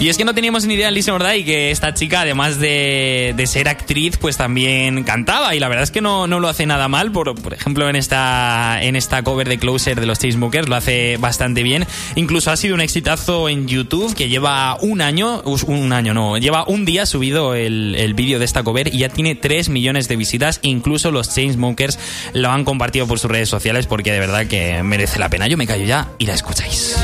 Y 0.00 0.08
es 0.08 0.16
que 0.16 0.24
no 0.24 0.34
teníamos 0.34 0.64
ni 0.64 0.72
idea 0.72 0.90
Lisa 0.90 1.12
Mordai 1.12 1.44
que 1.44 1.70
esta 1.70 1.92
chica, 1.92 2.22
además 2.22 2.58
de, 2.58 3.34
de 3.36 3.46
ser 3.46 3.68
actriz, 3.68 4.16
pues 4.16 4.38
también 4.38 5.04
cantaba. 5.04 5.54
Y 5.54 5.60
la 5.60 5.68
verdad 5.68 5.82
es 5.82 5.90
que 5.90 6.00
no, 6.00 6.26
no 6.26 6.40
lo 6.40 6.48
hace 6.48 6.64
nada 6.64 6.88
mal. 6.88 7.12
Por, 7.12 7.34
por 7.34 7.52
ejemplo, 7.52 7.86
en 7.86 7.96
esta, 7.96 8.78
en 8.80 8.96
esta 8.96 9.22
cover 9.22 9.46
de 9.46 9.58
Closer 9.58 10.00
de 10.00 10.06
los 10.06 10.18
Chainsmokers 10.18 10.70
lo 10.70 10.76
hace 10.76 11.18
bastante 11.18 11.62
bien. 11.62 11.86
Incluso 12.14 12.50
ha 12.50 12.56
sido 12.56 12.74
un 12.76 12.80
exitazo 12.80 13.50
en 13.50 13.68
YouTube 13.68 14.14
que 14.14 14.30
lleva 14.30 14.78
un 14.80 15.02
año, 15.02 15.42
un 15.66 15.92
año 15.92 16.14
no, 16.14 16.38
lleva 16.38 16.64
un 16.66 16.86
día 16.86 17.04
subido 17.04 17.54
el, 17.54 17.94
el 17.94 18.14
vídeo 18.14 18.38
de 18.38 18.46
esta 18.46 18.62
cover 18.62 18.88
y 18.94 19.00
ya 19.00 19.10
tiene 19.10 19.34
3 19.34 19.68
millones 19.68 20.08
de 20.08 20.16
visitas. 20.16 20.60
Incluso 20.62 21.10
los 21.10 21.34
Chainsmokers 21.34 21.98
lo 22.32 22.50
han 22.50 22.64
compartido 22.64 23.06
por 23.06 23.18
sus 23.18 23.30
redes 23.30 23.50
sociales 23.50 23.86
porque 23.86 24.12
de 24.12 24.20
verdad 24.20 24.46
que 24.46 24.82
merece 24.82 25.18
la 25.18 25.28
pena. 25.28 25.46
Yo 25.46 25.58
me 25.58 25.66
callo 25.66 25.84
ya 25.84 26.08
y 26.16 26.24
la 26.24 26.32
escucháis. 26.32 26.96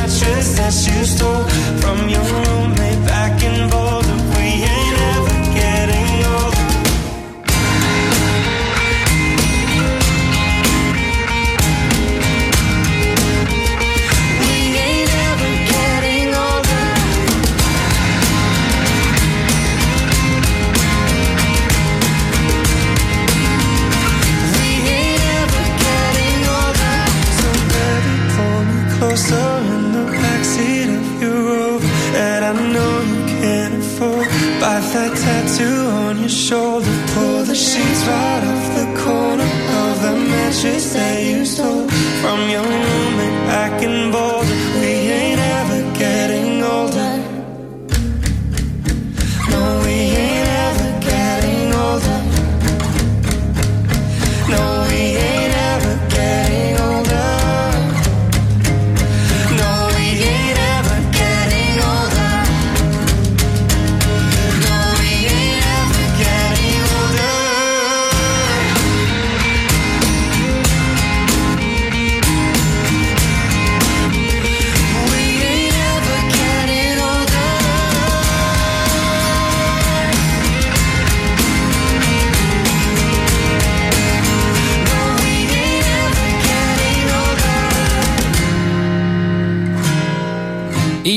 Life 34.67 34.95
that 34.95 35.17
tattoo 35.17 35.79
on 36.07 36.19
your 36.19 36.29
shoulder. 36.29 36.91
Pull 37.15 37.45
the 37.45 37.55
sheets 37.55 38.03
right 38.05 38.43
off 38.51 38.67
the 38.75 38.87
corner 39.05 39.51
Of 39.83 40.03
the 40.03 40.15
mattress 40.33 40.93
that 40.93 41.23
you 41.23 41.45
stole. 41.45 41.87
From 42.21 42.41
your 42.51 42.65
roommate 42.65 43.47
back 43.47 43.81
in 43.85 44.11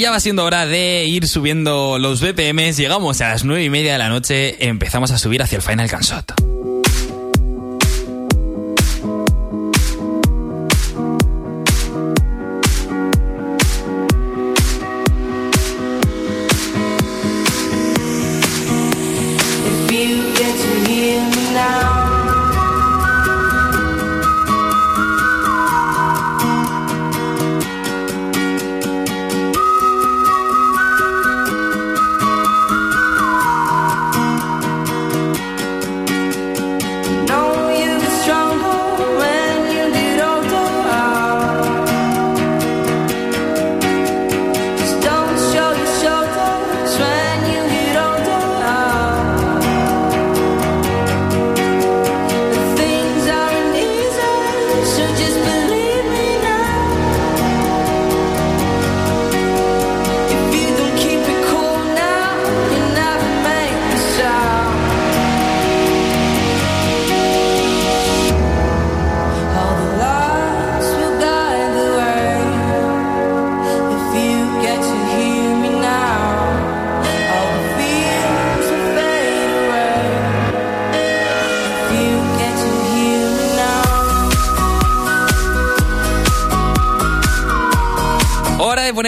ya 0.10 0.14
va 0.14 0.20
siendo 0.20 0.44
hora 0.44 0.66
de 0.66 1.06
ir 1.06 1.28
subiendo 1.28 2.00
los 2.00 2.20
BPMs. 2.20 2.78
Llegamos 2.78 3.22
a 3.22 3.30
las 3.30 3.44
nueve 3.44 3.64
y 3.64 3.70
media 3.70 3.92
de 3.92 4.00
la 4.00 4.10
noche. 4.10 4.68
Empezamos 4.68 5.12
a 5.12 5.20
subir 5.20 5.44
hacia 5.44 5.58
el 5.58 5.62
Final 5.62 5.88
Cansot. 5.88 6.59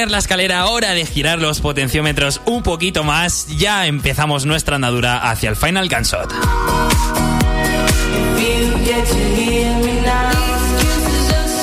Poner 0.02 0.12
la 0.12 0.18
escalera, 0.18 0.66
hora 0.66 0.96
de 0.96 1.06
girar 1.06 1.38
los 1.38 1.62
potenciómetros 1.62 2.42
un 2.46 2.64
poquito 2.64 3.04
más. 3.04 3.46
Ya 3.60 3.86
empezamos 3.86 4.48
nuestra 4.48 4.78
andadura 4.78 5.30
hacia 5.30 5.52
el 5.52 5.56
Final 5.56 5.90
now. 5.90 6.28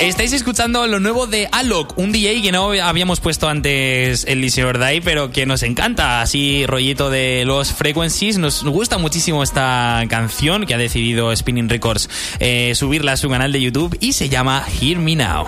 Estáis 0.00 0.32
escuchando 0.32 0.86
lo 0.86 1.00
nuevo 1.00 1.26
de 1.26 1.48
Alok, 1.50 1.98
un 1.98 2.12
DJ 2.12 2.40
que 2.40 2.52
no 2.52 2.70
habíamos 2.80 3.18
puesto 3.18 3.48
antes 3.48 4.24
en 4.28 4.40
Liceo 4.40 4.72
Day, 4.72 5.00
pero 5.00 5.32
que 5.32 5.44
nos 5.44 5.64
encanta, 5.64 6.22
así 6.22 6.64
rollito 6.64 7.10
de 7.10 7.44
los 7.44 7.72
frequencies. 7.72 8.38
Nos 8.38 8.62
gusta 8.62 8.98
muchísimo 8.98 9.42
esta 9.42 10.04
canción 10.08 10.64
que 10.64 10.74
ha 10.74 10.78
decidido 10.78 11.34
Spinning 11.34 11.68
Records 11.68 12.08
eh, 12.38 12.72
subirla 12.76 13.12
a 13.12 13.16
su 13.16 13.28
canal 13.28 13.50
de 13.50 13.60
YouTube 13.60 13.98
y 13.98 14.12
se 14.12 14.28
llama 14.28 14.64
Hear 14.80 14.98
Me 14.98 15.16
Now. 15.16 15.44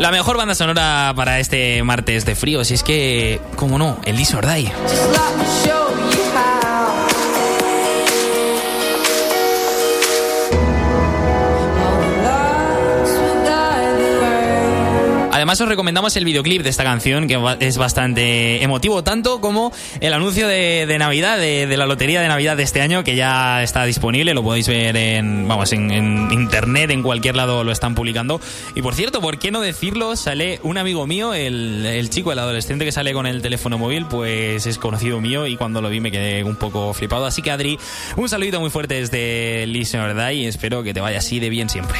La 0.00 0.10
mejor 0.10 0.38
banda 0.38 0.54
sonora 0.54 1.12
para 1.14 1.40
este 1.40 1.82
martes 1.82 2.24
de 2.24 2.34
frío, 2.34 2.64
si 2.64 2.72
es 2.72 2.82
que, 2.82 3.38
como 3.56 3.78
no, 3.78 3.98
el 4.06 4.16
Liceo 4.16 4.40
Además 15.40 15.58
os 15.62 15.68
recomendamos 15.68 16.14
el 16.18 16.26
videoclip 16.26 16.60
de 16.62 16.68
esta 16.68 16.84
canción 16.84 17.26
que 17.26 17.56
es 17.60 17.78
bastante 17.78 18.62
emotivo, 18.62 19.02
tanto 19.02 19.40
como 19.40 19.72
el 20.02 20.12
anuncio 20.12 20.46
de, 20.46 20.94
Navidad, 20.98 21.38
de, 21.38 21.66
la 21.78 21.86
lotería 21.86 22.20
de 22.20 22.28
Navidad 22.28 22.58
de 22.58 22.62
este 22.62 22.82
año, 22.82 23.04
que 23.04 23.16
ya 23.16 23.62
está 23.62 23.84
disponible, 23.84 24.34
lo 24.34 24.42
podéis 24.42 24.68
ver 24.68 24.94
en, 24.98 25.48
vamos, 25.48 25.72
en, 25.72 26.30
internet, 26.30 26.90
en 26.90 27.02
cualquier 27.02 27.36
lado 27.36 27.64
lo 27.64 27.72
están 27.72 27.94
publicando. 27.94 28.38
Y 28.74 28.82
por 28.82 28.94
cierto, 28.94 29.22
¿por 29.22 29.38
qué 29.38 29.50
no 29.50 29.62
decirlo? 29.62 30.14
Sale 30.14 30.60
un 30.62 30.76
amigo 30.76 31.06
mío, 31.06 31.32
el, 31.32 32.10
chico, 32.10 32.32
el 32.32 32.38
adolescente 32.38 32.84
que 32.84 32.92
sale 32.92 33.14
con 33.14 33.26
el 33.26 33.40
teléfono 33.40 33.78
móvil, 33.78 34.04
pues 34.04 34.66
es 34.66 34.76
conocido 34.76 35.22
mío 35.22 35.46
y 35.46 35.56
cuando 35.56 35.80
lo 35.80 35.88
vi 35.88 36.00
me 36.00 36.10
quedé 36.10 36.44
un 36.44 36.56
poco 36.56 36.92
flipado. 36.92 37.24
Así 37.24 37.40
que 37.40 37.50
Adri, 37.50 37.78
un 38.16 38.28
saludito 38.28 38.60
muy 38.60 38.68
fuerte 38.68 38.96
desde 38.96 39.66
Listener 39.66 40.14
Day 40.14 40.42
y 40.42 40.46
espero 40.46 40.82
que 40.82 40.92
te 40.92 41.00
vaya 41.00 41.16
así 41.16 41.40
de 41.40 41.48
bien 41.48 41.70
siempre. 41.70 41.98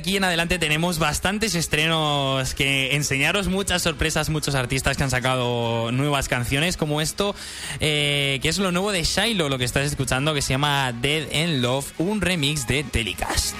Aquí 0.00 0.16
en 0.16 0.24
adelante 0.24 0.58
tenemos 0.58 0.98
bastantes 0.98 1.54
estrenos 1.54 2.54
que 2.54 2.96
enseñaros, 2.96 3.48
muchas 3.48 3.82
sorpresas, 3.82 4.30
muchos 4.30 4.54
artistas 4.54 4.96
que 4.96 5.02
han 5.02 5.10
sacado 5.10 5.92
nuevas 5.92 6.26
canciones 6.26 6.78
como 6.78 7.02
esto, 7.02 7.34
eh, 7.80 8.38
que 8.40 8.48
es 8.48 8.58
lo 8.58 8.72
nuevo 8.72 8.92
de 8.92 9.04
Shiloh, 9.04 9.50
lo 9.50 9.58
que 9.58 9.64
estás 9.64 9.84
escuchando, 9.84 10.32
que 10.32 10.40
se 10.40 10.54
llama 10.54 10.92
Dead 10.92 11.28
and 11.34 11.60
Love, 11.60 11.92
un 11.98 12.22
remix 12.22 12.66
de 12.66 12.82
Telecast. 12.82 13.54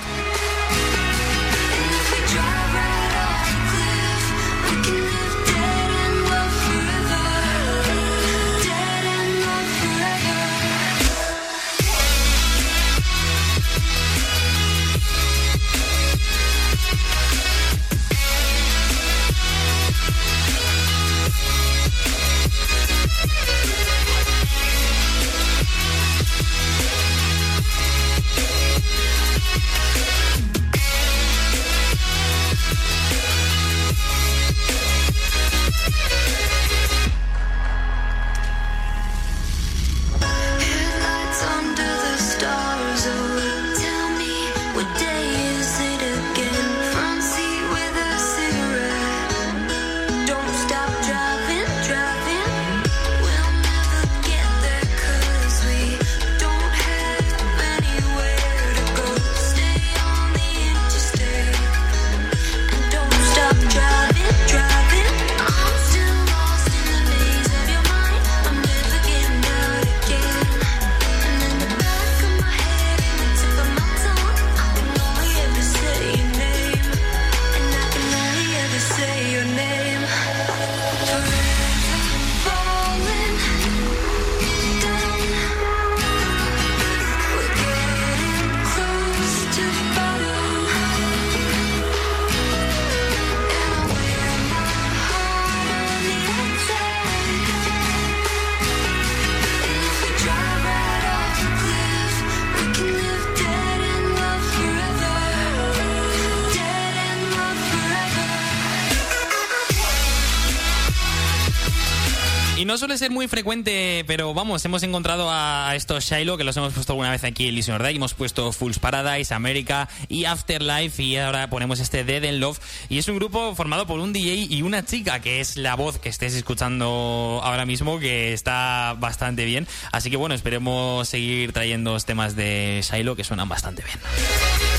Suele 112.91 112.99
ser 112.99 113.13
muy 113.13 113.29
frecuente, 113.29 114.03
pero 114.09 114.35
vamos, 114.35 114.65
hemos 114.65 114.83
encontrado 114.83 115.29
a 115.31 115.77
estos 115.77 116.03
Shiloh 116.03 116.37
que 116.37 116.43
los 116.43 116.57
hemos 116.57 116.73
puesto 116.73 116.93
alguna 116.95 117.13
vez 117.13 117.23
aquí 117.23 117.47
en 117.47 117.55
Listener 117.55 117.81
Day. 117.81 117.95
Hemos 117.95 118.15
puesto 118.15 118.51
Fools 118.51 118.81
Paradise, 118.81 119.33
America 119.33 119.89
y 120.09 120.25
Afterlife 120.25 121.01
y 121.01 121.17
ahora 121.17 121.49
ponemos 121.49 121.79
este 121.79 122.03
Dead 122.03 122.25
and 122.25 122.41
Love. 122.41 122.59
Y 122.89 122.99
es 122.99 123.07
un 123.07 123.15
grupo 123.15 123.55
formado 123.55 123.87
por 123.87 124.01
un 124.01 124.13
DJ 124.13 124.49
y 124.51 124.63
una 124.63 124.85
chica 124.85 125.21
que 125.21 125.39
es 125.39 125.57
la 125.57 125.77
voz 125.77 126.01
que 126.01 126.09
estés 126.09 126.35
escuchando 126.35 127.41
ahora 127.45 127.65
mismo, 127.65 128.01
que 128.01 128.33
está 128.33 128.97
bastante 128.99 129.45
bien. 129.45 129.69
Así 129.93 130.11
que 130.11 130.17
bueno, 130.17 130.35
esperemos 130.35 131.09
seguir 131.09 131.53
trayendo 131.53 131.97
temas 132.01 132.35
de 132.35 132.83
Shiloh 132.83 133.15
que 133.15 133.23
suenan 133.23 133.49
bastante 133.49 133.85
bien. 133.85 134.70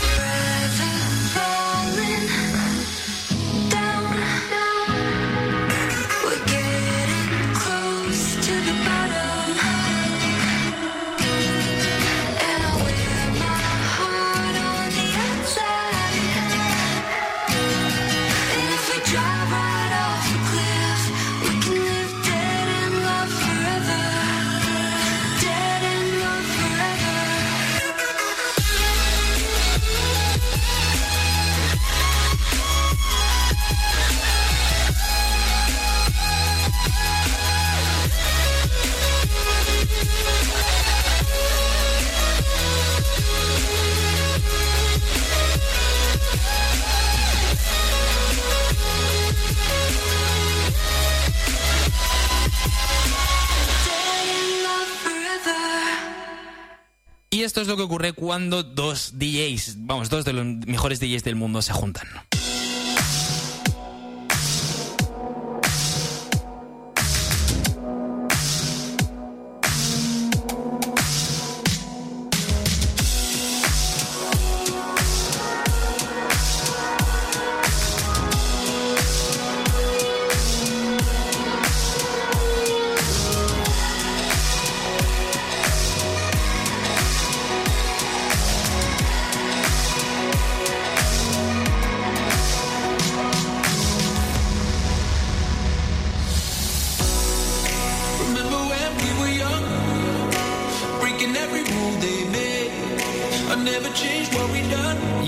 Y 57.42 57.44
esto 57.44 57.60
es 57.60 57.68
lo 57.68 57.76
que 57.76 57.82
ocurre 57.82 58.14
cuando 58.14 58.62
dos 58.62 59.14
DJs, 59.16 59.78
vamos, 59.80 60.12
dos 60.12 60.26
de 60.26 60.34
los 60.34 60.46
mejores 60.46 61.00
DJs 61.00 61.24
del 61.24 61.36
mundo 61.36 61.64
se 61.64 61.74
juntan. 61.74 62.08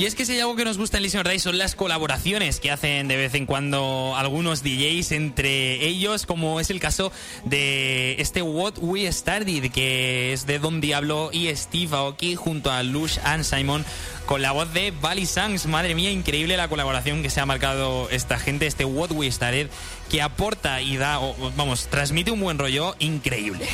Y 0.03 0.05
es 0.05 0.15
que 0.15 0.25
si 0.25 0.33
hay 0.33 0.41
algo 0.41 0.57
que 0.57 0.65
nos 0.65 0.77
gusta 0.77 0.97
en 0.97 1.03
Listener 1.03 1.25
Day 1.25 1.39
son 1.39 1.57
las 1.57 1.75
colaboraciones 1.75 2.59
que 2.59 2.71
hacen 2.71 3.07
de 3.07 3.15
vez 3.15 3.35
en 3.35 3.45
cuando 3.45 4.15
algunos 4.17 4.61
DJs 4.61 5.13
entre 5.13 5.85
ellos, 5.85 6.25
como 6.25 6.59
es 6.59 6.69
el 6.71 6.81
caso 6.81 7.11
de 7.45 8.19
este 8.19 8.41
What 8.41 8.79
We 8.79 9.09
Started, 9.09 9.71
que 9.71 10.33
es 10.33 10.45
de 10.45 10.59
Don 10.59 10.81
Diablo 10.81 11.29
y 11.31 11.47
Steve 11.55 11.95
Aoki 11.95 12.35
junto 12.35 12.69
a 12.69 12.83
Lush 12.83 13.17
and 13.23 13.45
Simon 13.45 13.85
con 14.25 14.41
la 14.41 14.51
voz 14.51 14.73
de 14.73 14.91
Valley 14.91 15.25
Sangs. 15.25 15.67
Madre 15.67 15.95
mía, 15.95 16.11
increíble 16.11 16.57
la 16.57 16.67
colaboración 16.67 17.21
que 17.23 17.29
se 17.29 17.39
ha 17.39 17.45
marcado 17.45 18.09
esta 18.09 18.39
gente, 18.39 18.67
este 18.67 18.83
What 18.83 19.11
We 19.11 19.31
Started, 19.31 19.69
que 20.09 20.21
aporta 20.21 20.81
y 20.81 20.97
da, 20.97 21.19
vamos, 21.55 21.87
transmite 21.87 22.31
un 22.31 22.41
buen 22.41 22.57
rollo 22.57 22.93
increíble. 22.99 23.69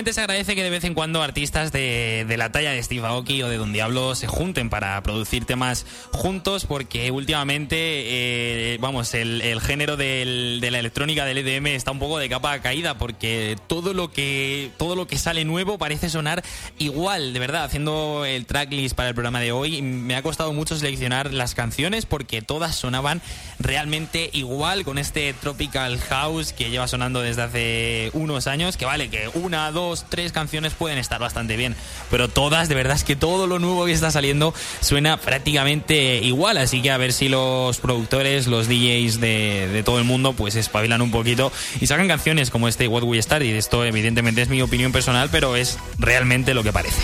Sinceramente 0.00 0.14
se 0.14 0.20
agradece 0.22 0.54
que 0.54 0.62
de 0.62 0.70
vez 0.70 0.84
en 0.84 0.94
cuando 0.94 1.22
artistas 1.22 1.72
de, 1.72 2.24
de 2.26 2.36
la 2.38 2.50
talla 2.50 2.70
de 2.70 2.82
Steve 2.82 3.06
Aoki 3.06 3.42
o 3.42 3.50
de 3.50 3.58
Don 3.58 3.70
Diablo 3.70 4.14
se 4.14 4.26
junten 4.26 4.70
para 4.70 5.02
producir 5.02 5.44
temas 5.44 5.84
juntos 6.10 6.64
porque 6.64 7.10
últimamente, 7.10 7.76
eh, 7.76 8.78
vamos, 8.80 9.12
el, 9.12 9.42
el 9.42 9.60
género 9.60 9.98
de 9.98 10.58
la 10.70 10.78
electrónica 10.78 11.26
del 11.26 11.36
EDM 11.36 11.66
está 11.66 11.90
un 11.90 11.98
poco 11.98 12.16
de 12.16 12.30
capa 12.30 12.58
caída 12.60 12.96
porque 12.96 13.58
todo 13.66 13.92
lo 13.92 14.10
que 14.10 14.70
todo 14.78 14.96
lo 14.96 15.06
que 15.06 15.18
sale 15.18 15.44
nuevo 15.44 15.76
parece 15.76 16.08
sonar 16.08 16.42
igual, 16.78 17.34
de 17.34 17.38
verdad. 17.40 17.64
Haciendo 17.64 18.24
el 18.24 18.46
tracklist 18.46 18.96
para 18.96 19.10
el 19.10 19.14
programa 19.14 19.40
de 19.40 19.52
hoy 19.52 19.82
me 19.82 20.16
ha 20.16 20.22
costado 20.22 20.54
mucho 20.54 20.76
seleccionar 20.76 21.34
las 21.34 21.54
canciones 21.54 22.06
porque 22.06 22.40
todas 22.40 22.74
sonaban 22.74 23.20
realmente 23.58 24.30
igual 24.32 24.82
con 24.84 24.96
este 24.96 25.34
tropical 25.34 25.98
house 25.98 26.54
que 26.54 26.70
lleva 26.70 26.88
sonando 26.88 27.20
desde 27.20 27.42
hace 27.42 28.10
unos 28.14 28.46
años. 28.46 28.78
Que 28.78 28.86
vale, 28.86 29.10
que 29.10 29.28
una, 29.34 29.70
dos, 29.72 29.89
tres 30.08 30.32
canciones 30.32 30.74
pueden 30.74 30.98
estar 30.98 31.20
bastante 31.20 31.56
bien, 31.56 31.76
pero 32.10 32.28
todas, 32.28 32.68
de 32.68 32.74
verdad 32.74 32.96
es 32.96 33.04
que 33.04 33.16
todo 33.16 33.46
lo 33.46 33.58
nuevo 33.58 33.86
que 33.86 33.92
está 33.92 34.10
saliendo 34.10 34.54
suena 34.80 35.16
prácticamente 35.18 36.18
igual. 36.18 36.58
Así 36.58 36.82
que 36.82 36.90
a 36.90 36.96
ver 36.96 37.12
si 37.12 37.28
los 37.28 37.78
productores, 37.78 38.46
los 38.46 38.68
DJs 38.68 39.20
de, 39.20 39.82
todo 39.84 39.98
el 39.98 40.04
mundo, 40.04 40.32
pues 40.32 40.56
espabilan 40.56 41.02
un 41.02 41.10
poquito 41.10 41.52
y 41.80 41.86
sacan 41.86 42.08
canciones 42.08 42.50
como 42.50 42.68
este 42.68 42.88
What 42.88 43.02
We 43.02 43.20
Started. 43.20 43.54
Esto, 43.54 43.84
evidentemente, 43.84 44.42
es 44.42 44.48
mi 44.48 44.62
opinión 44.62 44.92
personal, 44.92 45.28
pero 45.30 45.56
es 45.56 45.78
realmente 45.98 46.54
lo 46.54 46.62
que 46.62 46.72
parece. 46.72 47.00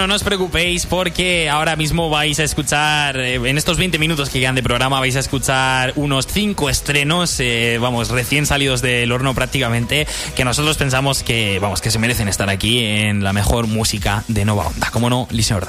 Bueno, 0.00 0.14
no 0.14 0.16
os 0.16 0.24
preocupéis 0.24 0.86
porque 0.86 1.50
ahora 1.50 1.76
mismo 1.76 2.08
vais 2.08 2.40
a 2.40 2.44
escuchar, 2.44 3.18
eh, 3.18 3.34
en 3.34 3.58
estos 3.58 3.76
20 3.76 3.98
minutos 3.98 4.30
que 4.30 4.40
quedan 4.40 4.54
de 4.54 4.62
programa, 4.62 4.98
vais 4.98 5.14
a 5.14 5.18
escuchar 5.18 5.92
unos 5.94 6.26
5 6.26 6.70
estrenos, 6.70 7.38
eh, 7.38 7.76
vamos, 7.78 8.08
recién 8.08 8.46
salidos 8.46 8.80
del 8.80 9.12
horno 9.12 9.34
prácticamente, 9.34 10.06
que 10.34 10.42
nosotros 10.42 10.78
pensamos 10.78 11.22
que, 11.22 11.58
vamos, 11.58 11.82
que 11.82 11.90
se 11.90 11.98
merecen 11.98 12.28
estar 12.28 12.48
aquí 12.48 12.82
en 12.82 13.22
la 13.22 13.34
mejor 13.34 13.66
música 13.66 14.24
de 14.26 14.46
Nova 14.46 14.68
Onda. 14.68 14.90
Como 14.90 15.10
no, 15.10 15.28
Listen 15.32 15.58
or 15.58 15.66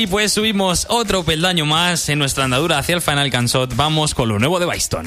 Así 0.00 0.06
pues, 0.06 0.32
subimos 0.32 0.86
otro 0.88 1.24
peldaño 1.24 1.66
más 1.66 2.08
en 2.08 2.18
nuestra 2.18 2.44
andadura 2.44 2.78
hacia 2.78 2.94
el 2.94 3.02
Final 3.02 3.30
Cansot. 3.30 3.76
Vamos 3.76 4.14
con 4.14 4.30
lo 4.30 4.38
nuevo 4.38 4.58
de 4.58 4.64
Byston. 4.64 5.04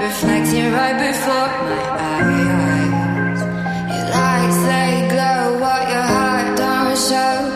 Reflecting 0.00 0.72
right 0.72 0.98
before 0.98 1.50
my 1.66 1.78
eyes. 2.00 3.40
Your 3.94 4.06
lights 4.10 4.58
they 4.66 5.06
glow, 5.08 5.60
what 5.60 5.88
your 5.88 6.02
heart 6.02 6.56
don't 6.58 6.98
show, 6.98 7.49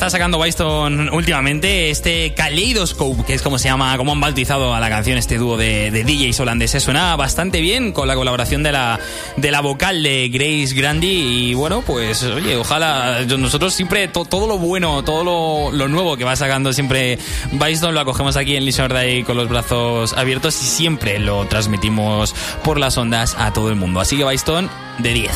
está 0.00 0.08
sacando 0.08 0.38
Byston 0.38 1.10
últimamente, 1.12 1.90
este 1.90 2.32
Kaleidoscope, 2.32 3.22
que 3.26 3.34
es 3.34 3.42
como 3.42 3.58
se 3.58 3.68
llama, 3.68 3.94
como 3.98 4.12
han 4.12 4.20
bautizado 4.20 4.72
a 4.74 4.80
la 4.80 4.88
canción 4.88 5.18
este 5.18 5.36
dúo 5.36 5.58
de, 5.58 5.90
de 5.90 6.04
DJs 6.04 6.40
holandeses, 6.40 6.82
suena 6.82 7.14
bastante 7.16 7.60
bien 7.60 7.92
con 7.92 8.08
la 8.08 8.14
colaboración 8.14 8.62
de 8.62 8.72
la, 8.72 8.98
de 9.36 9.50
la 9.50 9.60
vocal 9.60 10.02
de 10.02 10.30
Grace 10.30 10.74
Grandi. 10.74 11.50
Y 11.50 11.54
bueno, 11.54 11.82
pues 11.82 12.22
oye, 12.22 12.56
ojalá 12.56 13.26
nosotros 13.36 13.74
siempre 13.74 14.08
to- 14.08 14.24
todo 14.24 14.46
lo 14.46 14.56
bueno, 14.56 15.04
todo 15.04 15.70
lo, 15.70 15.86
nuevo 15.88 16.16
que 16.16 16.24
va 16.24 16.34
sacando 16.34 16.72
siempre 16.72 17.18
Byston 17.52 17.92
lo 17.92 18.00
acogemos 18.00 18.38
aquí 18.38 18.56
en 18.56 18.64
Listen 18.64 18.86
or 18.86 18.98
Die 18.98 19.22
con 19.24 19.36
los 19.36 19.50
brazos 19.50 20.14
abiertos 20.14 20.54
y 20.62 20.64
siempre 20.64 21.18
lo 21.18 21.44
transmitimos 21.44 22.34
por 22.64 22.80
las 22.80 22.96
ondas 22.96 23.36
a 23.38 23.52
todo 23.52 23.68
el 23.68 23.76
mundo. 23.76 24.00
Así 24.00 24.16
que 24.16 24.24
Byston, 24.24 24.70
de 24.96 25.12
10. 25.12 25.30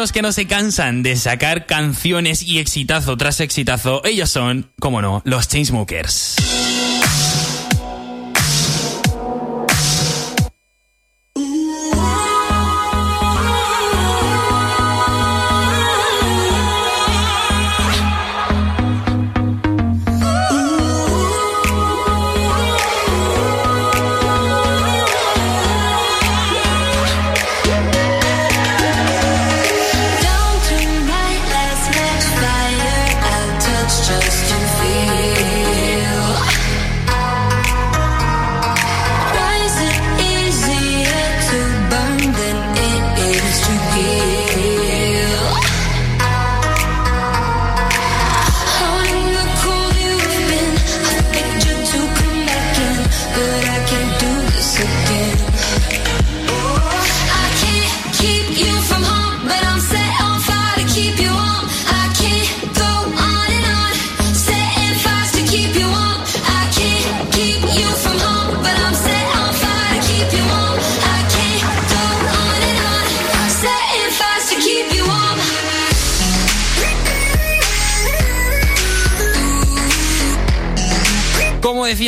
Algunos 0.00 0.12
que 0.12 0.22
no 0.22 0.32
se 0.32 0.46
cansan 0.46 1.02
de 1.02 1.14
sacar 1.14 1.66
canciones 1.66 2.42
y 2.42 2.58
exitazo 2.58 3.18
tras 3.18 3.38
exitazo, 3.40 4.00
ellos 4.06 4.30
son, 4.30 4.70
como 4.80 5.02
no, 5.02 5.20
los 5.26 5.46
Chainsmokers. 5.46 6.36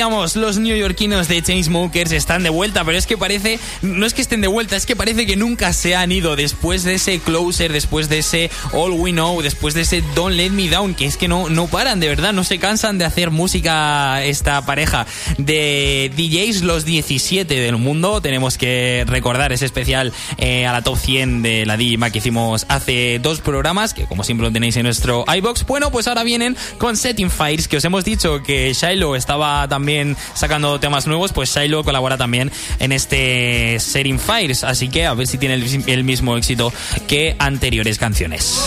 Decíamos, 0.02 0.34
los 0.34 0.58
neoyorquinos 0.58 1.28
de 1.28 1.40
Chainsmokers 1.42 2.10
están 2.10 2.42
de 2.42 2.50
vuelta, 2.50 2.84
pero 2.84 2.98
es 2.98 3.06
que 3.06 3.16
parece, 3.16 3.60
no 3.82 4.04
es 4.04 4.14
que 4.14 4.20
estén 4.20 4.40
de 4.40 4.48
vuelta, 4.48 4.74
es 4.74 4.84
que 4.84 4.96
parece 4.96 5.26
que 5.26 5.36
nunca 5.36 5.72
se 5.72 5.94
han 5.94 6.10
ido 6.10 6.34
después 6.34 6.82
de 6.82 6.94
ese 6.94 7.20
Closer, 7.20 7.72
después 7.72 8.08
de 8.08 8.18
ese 8.18 8.50
All 8.72 8.90
We 8.90 9.12
Know, 9.12 9.42
después 9.42 9.74
de 9.74 9.82
ese 9.82 10.02
Don't 10.16 10.34
Let 10.34 10.50
Me 10.50 10.68
Down, 10.68 10.96
que 10.96 11.06
es 11.06 11.16
que 11.16 11.28
no, 11.28 11.48
no 11.50 11.68
paran, 11.68 12.00
de 12.00 12.08
verdad, 12.08 12.32
no 12.32 12.42
se 12.42 12.58
cansan 12.58 12.98
de 12.98 13.04
hacer 13.04 13.30
música 13.30 14.24
esta 14.24 14.66
pareja 14.66 15.06
de 15.38 16.10
DJs, 16.16 16.62
los 16.62 16.84
17 16.84 17.54
del 17.54 17.76
mundo. 17.76 18.20
Tenemos 18.20 18.58
que 18.58 19.04
recordar 19.06 19.52
ese 19.52 19.66
especial 19.66 20.12
eh, 20.38 20.66
a 20.66 20.72
la 20.72 20.82
top 20.82 20.98
100 20.98 21.42
de 21.42 21.64
la 21.64 21.76
DJMA 21.76 22.10
que 22.10 22.18
hicimos 22.18 22.66
hace 22.68 23.20
dos 23.20 23.40
programas, 23.40 23.94
que 23.94 24.06
como 24.06 24.24
siempre 24.24 24.48
lo 24.48 24.52
tenéis 24.52 24.76
en 24.78 24.82
nuestro 24.82 25.24
iBox. 25.32 25.64
Bueno, 25.64 25.92
pues 25.92 26.08
ahora 26.08 26.24
vienen 26.24 26.56
con 26.78 26.96
Setting 26.96 27.30
Fires, 27.30 27.68
que 27.68 27.76
os 27.76 27.84
hemos 27.84 28.04
dicho 28.04 28.42
que 28.42 28.72
Shiloh 28.72 29.14
estaba 29.14 29.68
también 29.68 29.91
sacando 30.34 30.80
temas 30.80 31.06
nuevos, 31.06 31.32
pues 31.32 31.54
Shiloh 31.54 31.84
colabora 31.84 32.16
también 32.16 32.50
en 32.78 32.92
este 32.92 33.78
Setting 33.78 34.18
Fires, 34.18 34.64
así 34.64 34.88
que 34.88 35.06
a 35.06 35.14
ver 35.14 35.26
si 35.26 35.38
tiene 35.38 35.54
el, 35.54 36.04
mismo 36.04 36.36
éxito 36.36 36.72
que 37.06 37.36
anteriores 37.38 37.98
canciones. 37.98 38.60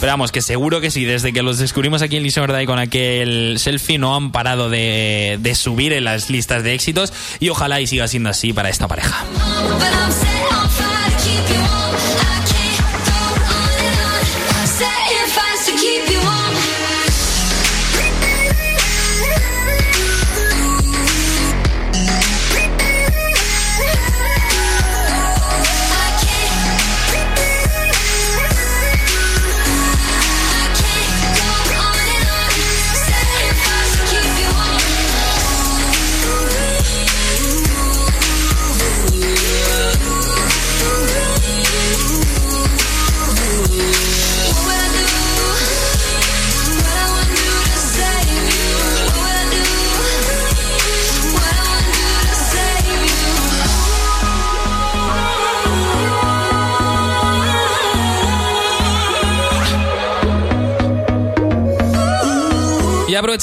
Pero 0.00 0.12
vamos, 0.12 0.30
que 0.30 0.42
seguro 0.42 0.80
que 0.80 0.90
sí, 0.90 1.04
desde 1.04 1.32
que 1.32 1.42
los 1.42 1.58
descubrimos 1.58 2.02
aquí 2.02 2.16
en 2.16 2.22
Listen 2.22 2.42
Verdad 2.42 2.64
con 2.66 2.78
aquel 2.78 3.56
selfie 3.58 3.98
no 3.98 4.14
han 4.14 4.30
parado 4.30 4.68
de 4.68 5.52
subir 5.56 5.92
en 5.92 6.04
las 6.04 6.30
listas 6.30 6.62
de 6.62 6.74
éxitos 6.74 7.12
y 7.40 7.48
ojalá 7.48 7.80
y 7.80 7.86
siga 7.86 8.06
siendo 8.08 8.30
así 8.30 8.52
para 8.52 8.68
esta 8.68 8.88
pareja. 8.88 9.24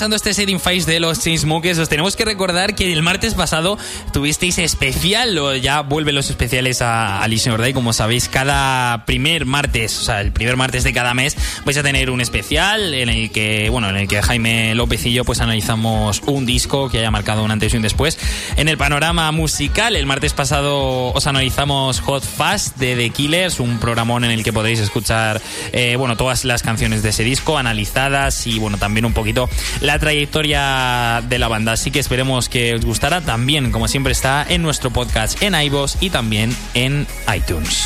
Aprovechando 0.04 0.18
este 0.18 0.34
setting 0.34 0.60
face 0.60 0.84
de 0.84 0.99
los 0.99 1.22
Chainsmokers, 1.22 1.80
os 1.80 1.88
tenemos 1.88 2.18
que 2.18 2.26
recordar 2.26 2.76
que 2.76 2.91
el 2.91 3.01
martes 3.04 3.36
pasado 3.36 3.78
tuvisteis 4.12 4.58
especial, 4.58 5.38
o 5.38 5.56
ya 5.56 5.80
vuelven 5.80 6.14
los 6.14 6.30
especiales 6.30 6.82
a, 6.82 7.24
a 7.24 7.28
Listen 7.30 7.54
or 7.54 7.62
Die, 7.62 7.74
como 7.74 7.93
sabéis, 7.93 8.28
cada 8.28 9.06
primer 9.06 9.45
martes, 9.45 9.97
o 9.97 10.04
sea, 10.04 10.20
el 10.20 10.34
primer 10.34 10.58
martes 10.58 10.84
de 10.84 10.91
cada 10.91 11.14
mes, 11.14 11.38
vais 11.64 11.78
a 11.78 11.84
tener 11.84 12.10
un 12.10 12.20
especial 12.20 12.93
en 12.93 13.08
el 13.08 13.32
que, 13.32 13.70
bueno, 13.70 13.89
en 13.91 13.95
el 13.95 14.10
que 14.10 14.22
Jaime 14.22 14.76
López 14.76 15.06
y 15.06 15.14
yo 15.14 15.24
pues 15.24 15.39
analizamos 15.39 16.22
un 16.26 16.45
disco 16.45 16.89
que 16.89 16.99
haya 16.99 17.10
marcado 17.10 17.41
un 17.41 17.51
antes 17.51 17.74
y 17.74 17.78
un 17.78 17.84
después. 17.84 18.20
En 18.58 18.68
el 18.68 18.78
panorama 18.78 19.32
musical, 19.32 19.95
el 19.95 20.06
martes 20.06 20.34
pasado 20.34 21.14
os 21.14 21.28
analizamos 21.28 22.01
Hot 22.01 22.26
Fast 22.26 22.76
de 22.76 22.97
The 22.97 23.10
Killers, 23.12 23.62
un 23.62 23.80
programón 23.80 24.26
en 24.26 24.32
el 24.32 24.43
que 24.43 24.51
podéis 24.51 24.82
escuchar, 24.82 25.41
eh, 25.72 25.95
bueno, 25.95 26.18
todas 26.18 26.43
las 26.43 26.62
canciones 26.62 27.04
de 27.04 27.10
ese 27.10 27.24
disco 27.24 27.58
analizadas 27.58 28.47
y, 28.47 28.60
bueno, 28.60 28.78
también 28.78 29.06
un 29.06 29.14
poquito 29.14 29.49
la 29.80 29.93
trayectoria 30.00 31.22
de 31.28 31.39
la 31.39 31.48
banda. 31.48 31.74
Así 31.74 31.91
que 31.91 32.00
esperemos 32.00 32.50
que 32.50 32.76
os 32.76 32.86
gustará. 32.86 33.22
También, 33.22 33.72
como 33.72 33.88
siempre, 33.88 34.12
está 34.12 34.46
en 34.48 34.62
nuestro 34.62 34.91
podcast 34.91 35.41
en 35.41 35.56
iVoox 35.56 35.98
y 36.02 36.10
también 36.10 36.56
en 36.74 37.08
iTunes. 37.34 37.84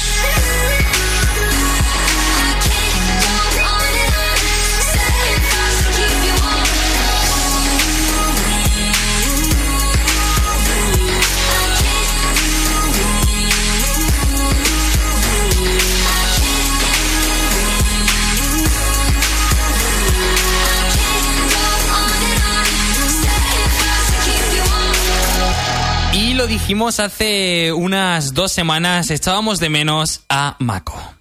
Dijimos 26.47 26.99
hace 26.99 27.73
unas 27.73 28.33
dos 28.33 28.51
semanas, 28.51 29.11
echábamos 29.11 29.59
de 29.59 29.69
menos 29.69 30.21
a 30.29 30.55
Mako. 30.59 31.17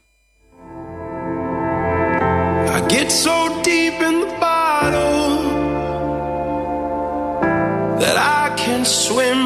Swim 8.87 9.45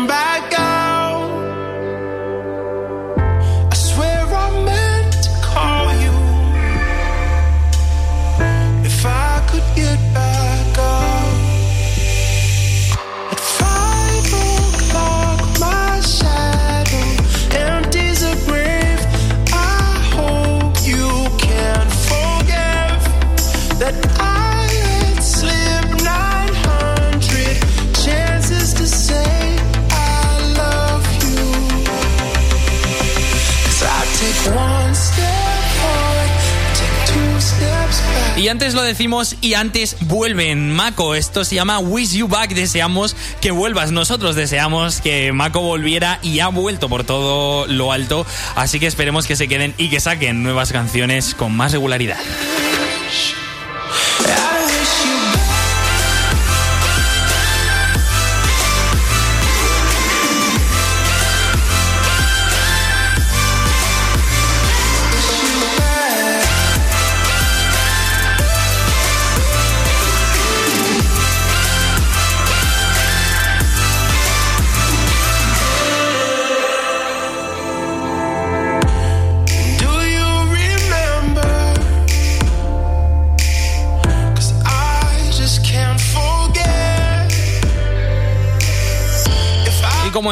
antes 38.50 38.74
lo 38.74 38.82
decimos 38.82 39.36
y 39.40 39.54
antes 39.54 39.96
vuelven. 40.00 40.72
Mako, 40.72 41.14
esto 41.14 41.44
se 41.44 41.54
llama 41.54 41.78
Wish 41.78 42.14
You 42.14 42.26
Back. 42.26 42.52
Deseamos 42.52 43.14
que 43.40 43.52
vuelvas. 43.52 43.92
Nosotros 43.92 44.34
deseamos 44.34 45.00
que 45.00 45.32
Mako 45.32 45.60
volviera 45.60 46.18
y 46.22 46.40
ha 46.40 46.48
vuelto 46.48 46.88
por 46.88 47.04
todo 47.04 47.66
lo 47.66 47.92
alto. 47.92 48.26
Así 48.56 48.80
que 48.80 48.88
esperemos 48.88 49.26
que 49.26 49.36
se 49.36 49.46
queden 49.46 49.74
y 49.78 49.88
que 49.88 50.00
saquen 50.00 50.42
nuevas 50.42 50.72
canciones 50.72 51.34
con 51.34 51.56
más 51.56 51.72
regularidad. 51.72 52.18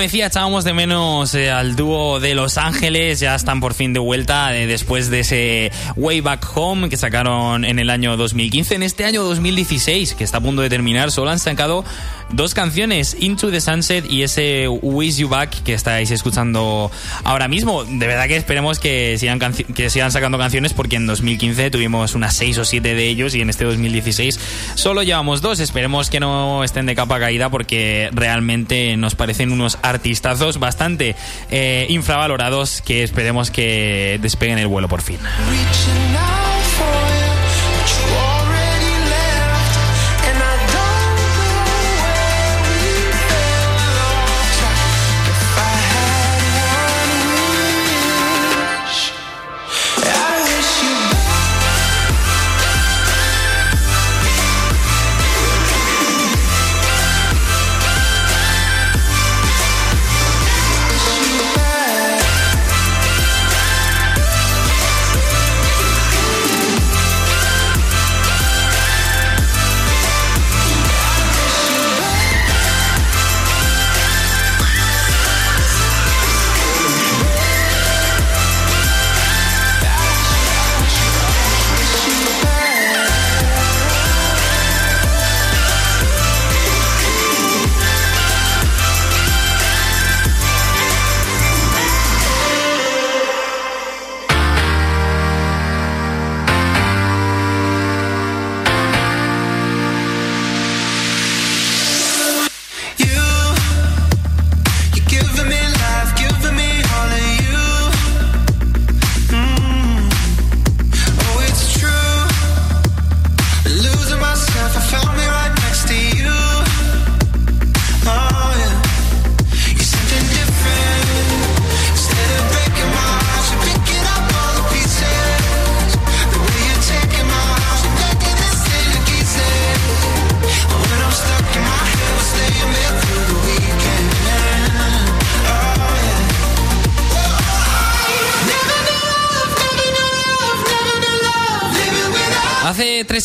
Decía, 0.01 0.26
echábamos 0.26 0.64
de 0.64 0.72
menos 0.72 1.34
eh, 1.34 1.51
al 1.51 1.76
dúo 1.76 2.20
de 2.20 2.34
Los 2.34 2.59
Ángeles. 2.59 3.20
Ya 3.20 3.34
están 3.34 3.61
por 3.61 3.74
fin 3.74 3.92
de 3.92 4.01
vuelta 4.01 4.57
eh, 4.57 4.66
después 4.66 5.11
de 5.11 5.20
ese 5.20 5.72
Way 5.96 6.20
Back 6.20 6.46
Home 6.55 6.88
que 6.88 6.96
sacaron 6.96 7.64
en 7.64 7.78
el 7.78 7.90
año 7.90 8.16
2015. 8.16 8.76
En 8.76 8.82
este 8.82 9.05
año 9.05 9.22
2016, 9.24 10.14
que 10.14 10.24
está 10.24 10.38
a 10.38 10.40
punto 10.40 10.62
de 10.62 10.68
terminar, 10.68 11.11
solo 11.11 11.30
han 11.30 11.38
sacado 11.38 11.84
dos 12.30 12.55
canciones, 12.55 13.16
Into 13.20 13.51
the 13.51 13.61
Sunset 13.61 14.05
y 14.11 14.22
ese 14.22 14.68
Wish 14.68 15.16
You 15.16 15.28
Back 15.28 15.62
que 15.62 15.74
estáis 15.74 16.11
escuchando 16.11 16.90
ahora 17.24 17.49
mismo. 17.49 17.84
De 17.84 18.07
verdad 18.07 18.26
que 18.26 18.36
esperemos 18.36 18.78
que 18.78 19.16
sigan, 19.18 19.38
que 19.38 19.90
sigan 19.90 20.12
sacando 20.12 20.38
canciones 20.38 20.74
porque 20.74 20.96
en 20.96 21.07
2015 21.07 21.70
tuvimos 21.70 22.14
unas 22.14 22.34
6 22.34 22.59
o 22.59 22.64
7 22.64 22.94
de 22.94 23.09
ellos 23.09 23.34
y 23.34 23.40
en 23.40 23.51
este 23.51 23.64
2016 23.64 24.38
solo 24.74 25.03
llevamos 25.03 25.40
dos. 25.40 25.61
Esperemos 25.61 26.11
que 26.11 26.20
no 26.20 26.64
estén 26.64 26.86
de 26.86 26.94
capa 26.94 27.18
caída 27.18 27.51
porque 27.51 28.11
realmente 28.12 28.96
nos 28.96 29.14
parecen 29.14 29.53
unos 29.53 29.78
artistazos 29.89 30.59
bastante 30.59 31.16
eh, 31.51 31.86
infravalorados 31.89 32.82
que 32.82 33.03
esperemos 33.03 33.51
que 33.51 34.18
despeguen 34.20 34.59
el 34.59 34.66
vuelo 34.66 34.89
por 34.89 35.03
fin. 35.03 35.18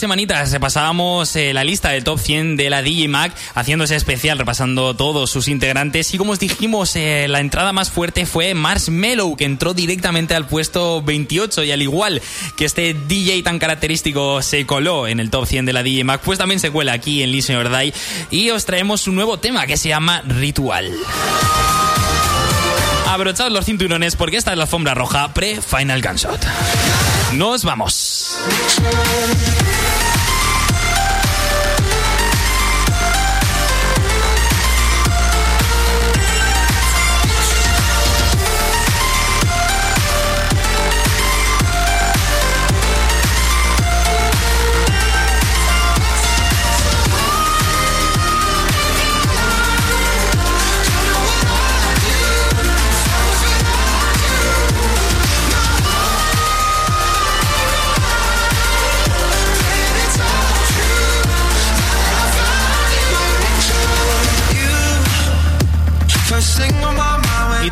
Semanitas 0.04 0.52
repasábamos 0.52 1.34
eh, 1.38 1.54
la 1.54 1.64
lista 1.64 1.92
del 1.92 2.04
top 2.04 2.20
100 2.20 2.58
de 2.58 2.70
la 2.70 2.84
haciendo 3.56 3.86
ese 3.86 3.96
especial, 3.96 4.38
repasando 4.38 4.98
todos 4.98 5.32
sus 5.32 5.48
integrantes. 5.48 6.14
Y 6.14 6.18
como 6.18 6.34
os 6.34 6.40
dijimos, 6.40 6.98
eh, 6.98 7.28
la 7.30 7.40
entrada 7.40 7.72
más 7.72 7.90
fuerte 7.90 8.26
fue 8.26 8.54
Marshmello, 8.54 9.38
que 9.38 9.46
entró 9.46 9.74
directamente 9.74 10.36
al 10.36 10.46
puesto 10.46 11.02
28. 11.02 11.64
Y 11.64 11.72
al 11.72 11.82
igual 11.82 12.22
que 12.58 12.66
este 12.66 12.94
DJ 12.94 13.44
tan 13.44 13.60
característico 13.60 14.42
se 14.42 14.66
coló 14.66 15.08
en 15.08 15.22
el 15.22 15.30
top 15.30 15.46
100 15.46 15.68
de 15.68 15.72
la 15.72 15.84
Mag, 16.04 16.20
pues 16.20 16.38
también 16.38 16.60
se 16.60 16.70
cuela 16.70 16.92
aquí 16.92 17.24
en 17.24 17.32
Listen 17.32 17.56
or 17.56 17.70
Die. 17.70 17.94
Y 18.30 18.50
os 18.50 18.66
traemos 18.66 19.08
un 19.08 19.16
nuevo 19.16 19.40
tema 19.40 19.66
que 19.68 19.78
se 19.78 19.88
llama 19.88 20.22
Ritual. 20.28 20.92
Abrochaos 23.08 23.54
los 23.54 23.64
cinturones 23.64 24.18
porque 24.18 24.36
esta 24.36 24.52
es 24.52 24.58
la 24.58 24.64
alfombra 24.64 24.96
roja 24.96 25.34
pre-Final 25.34 26.02
Gunshot. 26.02 26.46
Nos 27.36 27.64
vamos. 27.64 28.38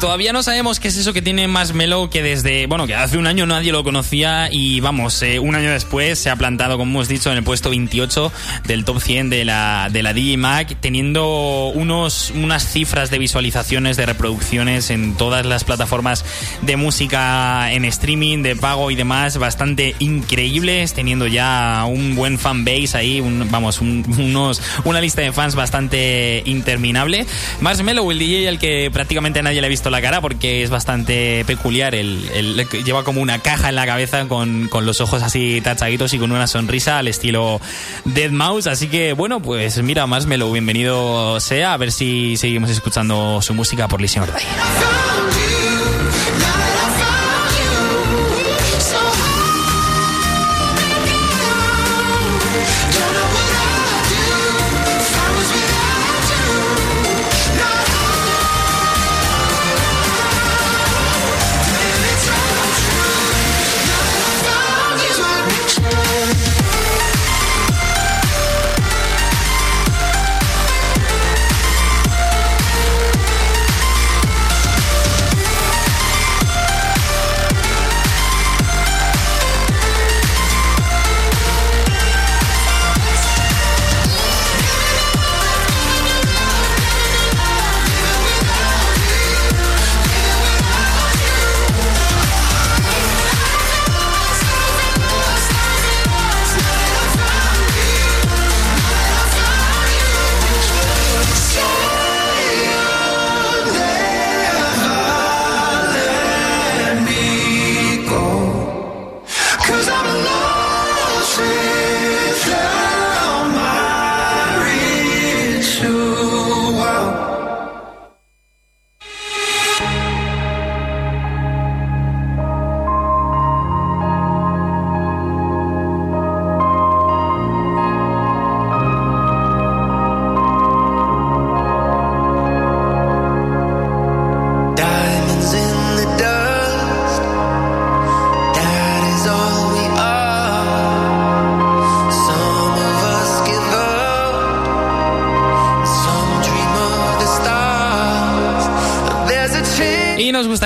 Todavía 0.01 0.33
no 0.33 0.41
sabemos 0.41 0.79
qué 0.79 0.87
es 0.87 0.97
eso 0.97 1.13
que 1.13 1.21
tiene 1.21 1.47
más 1.47 1.73
Melo 1.75 2.09
que 2.09 2.23
desde, 2.23 2.65
bueno, 2.65 2.87
que 2.87 2.95
hace 2.95 3.19
un 3.19 3.27
año 3.27 3.45
nadie 3.45 3.71
lo 3.71 3.83
conocía 3.83 4.49
y 4.51 4.79
vamos, 4.79 5.21
eh, 5.21 5.37
un 5.37 5.53
año 5.53 5.69
después 5.69 6.17
se 6.17 6.31
ha 6.31 6.35
plantado, 6.35 6.75
como 6.79 6.89
hemos 6.91 7.07
dicho, 7.07 7.31
en 7.31 7.37
el 7.37 7.43
puesto 7.43 7.69
28 7.69 8.31
del 8.65 8.83
top 8.83 8.99
100 8.99 9.29
de 9.29 9.45
la, 9.45 9.89
de 9.91 10.01
la 10.01 10.13
DJ 10.13 10.31
teniendo 10.79 11.67
unos, 11.75 12.31
unas 12.31 12.67
cifras 12.67 13.11
de 13.11 13.19
visualizaciones, 13.19 13.95
de 13.95 14.07
reproducciones 14.07 14.89
en 14.89 15.13
todas 15.17 15.45
las 15.45 15.63
plataformas 15.65 16.25
de 16.63 16.77
música 16.77 17.71
en 17.71 17.85
streaming, 17.85 18.41
de 18.41 18.55
pago 18.55 18.89
y 18.89 18.95
demás, 18.95 19.37
bastante 19.37 19.95
increíbles, 19.99 20.93
teniendo 20.95 21.27
ya 21.27 21.85
un 21.87 22.15
buen 22.15 22.39
fan 22.39 22.65
base 22.65 22.97
ahí, 22.97 23.21
un- 23.21 23.47
vamos, 23.51 23.79
un- 23.81 24.03
unos, 24.17 24.63
una 24.83 24.99
lista 24.99 25.21
de 25.21 25.31
fans 25.31 25.53
bastante 25.53 26.41
interminable. 26.47 27.27
Marshmello, 27.59 28.09
el 28.09 28.17
DJ 28.17 28.47
al 28.49 28.57
que 28.57 28.89
prácticamente 28.91 29.43
nadie 29.43 29.61
le 29.61 29.67
ha 29.67 29.69
visto 29.69 29.90
la 29.91 30.01
cara 30.01 30.21
porque 30.21 30.63
es 30.63 30.69
bastante 30.69 31.43
peculiar. 31.45 31.93
Lleva 31.93 33.03
como 33.03 33.21
una 33.21 33.39
caja 33.39 33.69
en 33.69 33.75
la 33.75 33.85
cabeza 33.85 34.27
con, 34.27 34.67
con 34.69 34.85
los 34.85 35.01
ojos 35.01 35.21
así 35.21 35.61
tachaditos 35.61 36.13
y 36.13 36.19
con 36.19 36.31
una 36.31 36.47
sonrisa 36.47 36.97
al 36.97 37.07
estilo 37.07 37.61
Dead 38.05 38.31
Mouse. 38.31 38.67
Así 38.67 38.87
que, 38.87 39.13
bueno, 39.13 39.41
pues 39.41 39.81
mira, 39.83 40.07
Marshmello, 40.07 40.51
bienvenido 40.51 41.39
sea. 41.39 41.73
A 41.73 41.77
ver 41.77 41.91
si 41.91 42.37
seguimos 42.37 42.69
escuchando 42.69 43.41
su 43.41 43.53
música 43.53 43.87
por 43.87 44.01
Listen 44.01 44.23
or 44.23 44.29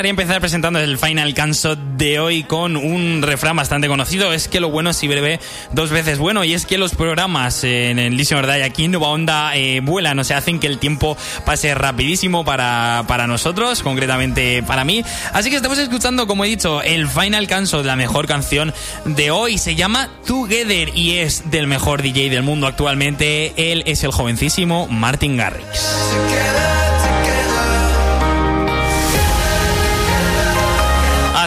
gustaría 0.06 0.22
empezar 0.22 0.40
presentando 0.40 0.78
el 0.78 1.00
Final 1.00 1.34
Canso 1.34 1.76
de 1.76 2.20
hoy 2.20 2.44
con 2.44 2.78
un 2.78 3.24
refrán 3.24 3.56
bastante 3.56 3.88
conocido. 3.88 4.34
Es 4.34 4.48
que 4.48 4.60
lo 4.60 4.70
bueno 4.70 4.94
si 4.94 5.08
breve 5.08 5.40
dos 5.72 5.90
veces 5.90 6.20
bueno. 6.20 6.44
Y 6.44 6.54
es 6.54 6.68
que 6.68 6.78
los 6.78 6.94
programas 6.94 7.64
en 7.64 7.98
el 7.98 8.16
Listen 8.16 8.38
or 8.38 8.46
Die 8.46 8.64
aquí 8.64 8.84
en 8.84 8.92
Nueva 8.92 9.08
Onda 9.08 9.56
eh, 9.56 9.80
vuelan, 9.80 10.20
o 10.20 10.24
sea, 10.24 10.38
hacen 10.38 10.60
que 10.60 10.68
el 10.68 10.78
tiempo 10.78 11.18
pase 11.44 11.74
rapidísimo 11.74 12.46
para, 12.46 13.06
para 13.08 13.26
nosotros, 13.26 13.82
concretamente 13.82 14.62
para 14.62 14.84
mí. 14.84 15.04
Así 15.34 15.50
que 15.50 15.56
estamos 15.56 15.80
escuchando, 15.80 16.28
como 16.28 16.46
he 16.46 16.50
dicho, 16.50 16.84
el 16.84 17.08
Final 17.08 17.48
Canso 17.48 17.80
de 17.80 17.86
la 17.86 17.96
mejor 17.96 18.28
canción 18.28 18.76
de 19.06 19.32
hoy. 19.32 19.58
Se 19.58 19.74
llama 19.74 20.12
Together 20.28 20.92
y 20.94 21.18
es 21.18 21.50
del 21.50 21.66
mejor 21.66 22.04
DJ 22.04 22.30
del 22.30 22.44
mundo 22.44 22.68
actualmente. 22.68 23.54
Él 23.58 23.82
es 23.88 24.04
el 24.04 24.12
jovencísimo 24.12 24.88
Martin 24.88 25.36
Garrix. 25.36 26.85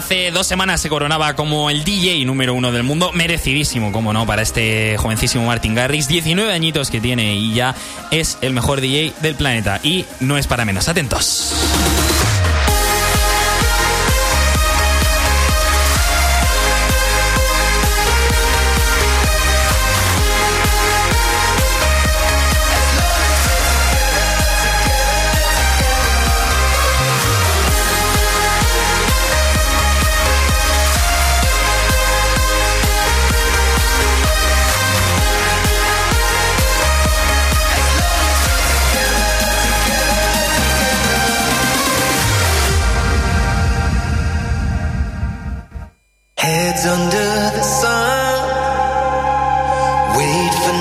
Hace 0.08 0.30
dos 0.30 0.46
semanas 0.46 0.80
se 0.80 0.88
coronaba 0.88 1.36
como 1.36 1.68
el 1.68 1.84
DJ 1.84 2.24
número 2.24 2.54
uno 2.54 2.72
del 2.72 2.82
mundo, 2.82 3.12
merecidísimo, 3.12 3.92
como 3.92 4.14
no, 4.14 4.24
para 4.24 4.40
este 4.40 4.96
jovencísimo 4.96 5.44
Martin 5.44 5.74
Garrix, 5.74 6.08
19 6.08 6.50
añitos 6.50 6.90
que 6.90 6.98
tiene 6.98 7.34
y 7.34 7.52
ya 7.52 7.74
es 8.10 8.38
el 8.40 8.54
mejor 8.54 8.80
DJ 8.80 9.12
del 9.20 9.34
planeta 9.34 9.80
y 9.82 10.06
no 10.20 10.38
es 10.38 10.46
para 10.46 10.64
menos. 10.64 10.88
Atentos. 10.88 11.52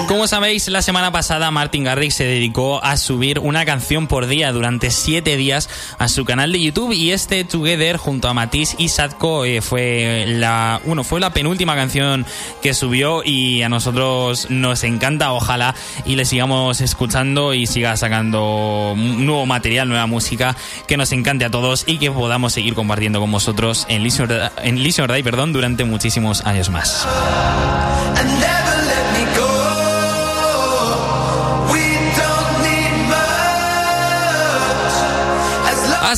Como 0.07 0.27
sabéis, 0.27 0.67
la 0.69 0.81
semana 0.81 1.11
pasada 1.11 1.51
Martin 1.51 1.83
Garrix 1.83 2.15
se 2.15 2.23
dedicó 2.23 2.83
a 2.83 2.97
subir 2.97 3.39
una 3.39 3.65
canción 3.65 4.07
por 4.07 4.27
día 4.27 4.51
durante 4.51 4.89
siete 4.89 5.37
días 5.37 5.69
a 5.97 6.07
su 6.07 6.25
canal 6.25 6.51
de 6.51 6.61
YouTube 6.61 6.93
y 6.93 7.11
este 7.11 7.43
Together 7.43 7.97
junto 7.97 8.27
a 8.27 8.33
Matisse 8.33 8.75
y 8.77 8.89
Sadko 8.89 9.45
eh, 9.45 9.61
fue 9.61 10.25
la 10.27 10.81
bueno 10.85 11.03
fue 11.03 11.19
la 11.19 11.31
penúltima 11.31 11.75
canción 11.75 12.25
que 12.61 12.73
subió 12.73 13.21
y 13.23 13.61
a 13.63 13.69
nosotros 13.69 14.47
nos 14.49 14.83
encanta 14.83 15.33
ojalá 15.33 15.75
y 16.05 16.15
le 16.15 16.25
sigamos 16.25 16.81
escuchando 16.81 17.53
y 17.53 17.67
siga 17.67 17.95
sacando 17.97 18.93
nuevo 18.97 19.45
material 19.45 19.89
nueva 19.89 20.05
música 20.05 20.55
que 20.87 20.97
nos 20.97 21.11
encante 21.11 21.45
a 21.45 21.51
todos 21.51 21.83
y 21.85 21.97
que 21.97 22.11
podamos 22.11 22.53
seguir 22.53 22.75
compartiendo 22.75 23.19
con 23.19 23.31
vosotros 23.31 23.85
en 23.89 24.03
Listen 24.03 24.29
en 24.63 24.83
Listen 24.83 25.07
perdón 25.23 25.53
durante 25.53 25.83
muchísimos 25.83 26.45
años 26.45 26.69
más. 26.69 27.07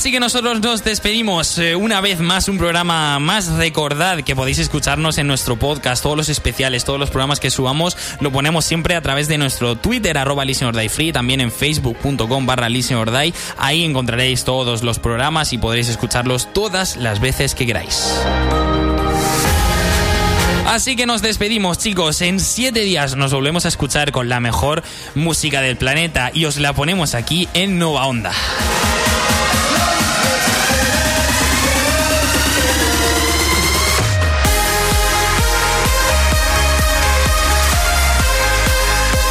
Así 0.10 0.16
que 0.16 0.20
nosotros 0.22 0.60
nos 0.60 0.84
despedimos 0.84 1.60
eh, 1.60 1.76
una 1.76 2.02
vez 2.02 2.20
más, 2.20 2.50
un 2.50 2.58
programa 2.58 3.20
más. 3.20 3.46
Recordad 3.46 4.24
que 4.24 4.36
podéis 4.36 4.58
escucharnos 4.58 5.20
en 5.20 5.28
nuestro 5.28 5.60
podcast, 5.60 6.02
todos 6.02 6.18
los 6.18 6.30
especiales, 6.30 6.84
todos 6.84 7.00
los 7.00 7.12
programas 7.12 7.40
que 7.40 7.52
subamos, 7.52 7.96
lo 8.20 8.32
ponemos 8.32 8.66
siempre 8.66 8.96
a 8.96 9.04
través 9.04 9.28
de 9.28 9.38
nuestro 9.38 9.76
Twitter, 9.76 10.18
arroba 10.18 10.46
Free, 10.90 11.12
también 11.12 11.42
en 11.42 11.52
facebook.com 11.52 12.48
barra 12.48 12.70
Listen 12.70 12.98
or 12.98 13.12
Die. 13.12 13.36
Ahí 13.60 13.84
encontraréis 13.84 14.46
todos 14.46 14.82
los 14.82 14.98
programas 14.98 15.54
y 15.54 15.60
podréis 15.60 15.90
escucharlos 15.90 16.52
todas 16.54 16.98
las 16.98 17.20
veces 17.20 17.54
que 17.54 17.68
queráis. 17.68 18.12
Así 20.66 20.96
que 20.96 21.06
nos 21.06 21.22
despedimos, 21.22 21.78
chicos. 21.78 22.24
En 22.24 22.40
siete 22.40 22.80
días 22.80 23.16
nos 23.16 23.32
volvemos 23.32 23.66
a 23.66 23.68
escuchar 23.68 24.12
con 24.12 24.28
la 24.28 24.40
mejor 24.40 24.82
música 25.14 25.62
del 25.62 25.78
planeta 25.78 26.32
y 26.34 26.46
os 26.46 26.58
la 26.58 26.74
ponemos 26.74 27.14
aquí 27.14 27.48
en 27.54 27.78
Nova 27.78 28.08
Onda. 28.08 28.34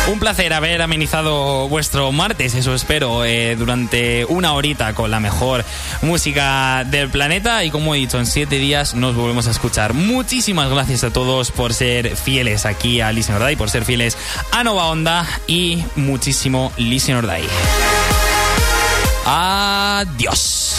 Un 0.09 0.19
placer 0.19 0.55
haber 0.55 0.81
amenizado 0.81 1.69
vuestro 1.69 2.11
martes, 2.13 2.55
eso 2.55 2.75
espero, 2.75 3.27
eh, 3.27 3.57
durante 3.57 4.25
una 4.25 4.55
horita 4.55 4.95
con 4.95 5.11
la 5.11 5.21
mejor 5.21 5.67
música 6.01 6.83
del 6.85 7.11
planeta. 7.11 7.63
Y 7.65 7.71
como 7.71 7.95
he 7.95 7.99
dicho, 7.99 8.19
en 8.19 8.25
siete 8.25 8.57
días 8.57 8.95
nos 8.95 9.15
volvemos 9.15 9.47
a 9.49 9.51
escuchar. 9.51 9.93
Muchísimas 9.93 10.71
gracias 10.71 11.05
a 11.05 11.11
todos 11.11 11.51
por 11.51 11.75
ser 11.75 12.17
fieles 12.17 12.65
aquí 12.65 13.03
a 13.03 13.13
Listen 13.13 13.37
or 13.37 13.57
por 13.59 13.69
ser 13.69 13.85
fieles 13.85 14.17
a 14.51 14.65
Nova 14.65 14.87
Onda 14.87 15.27
y 15.47 15.85
muchísimo 15.95 16.73
Listen 16.79 17.17
or. 17.17 17.29
Adiós. 19.27 20.75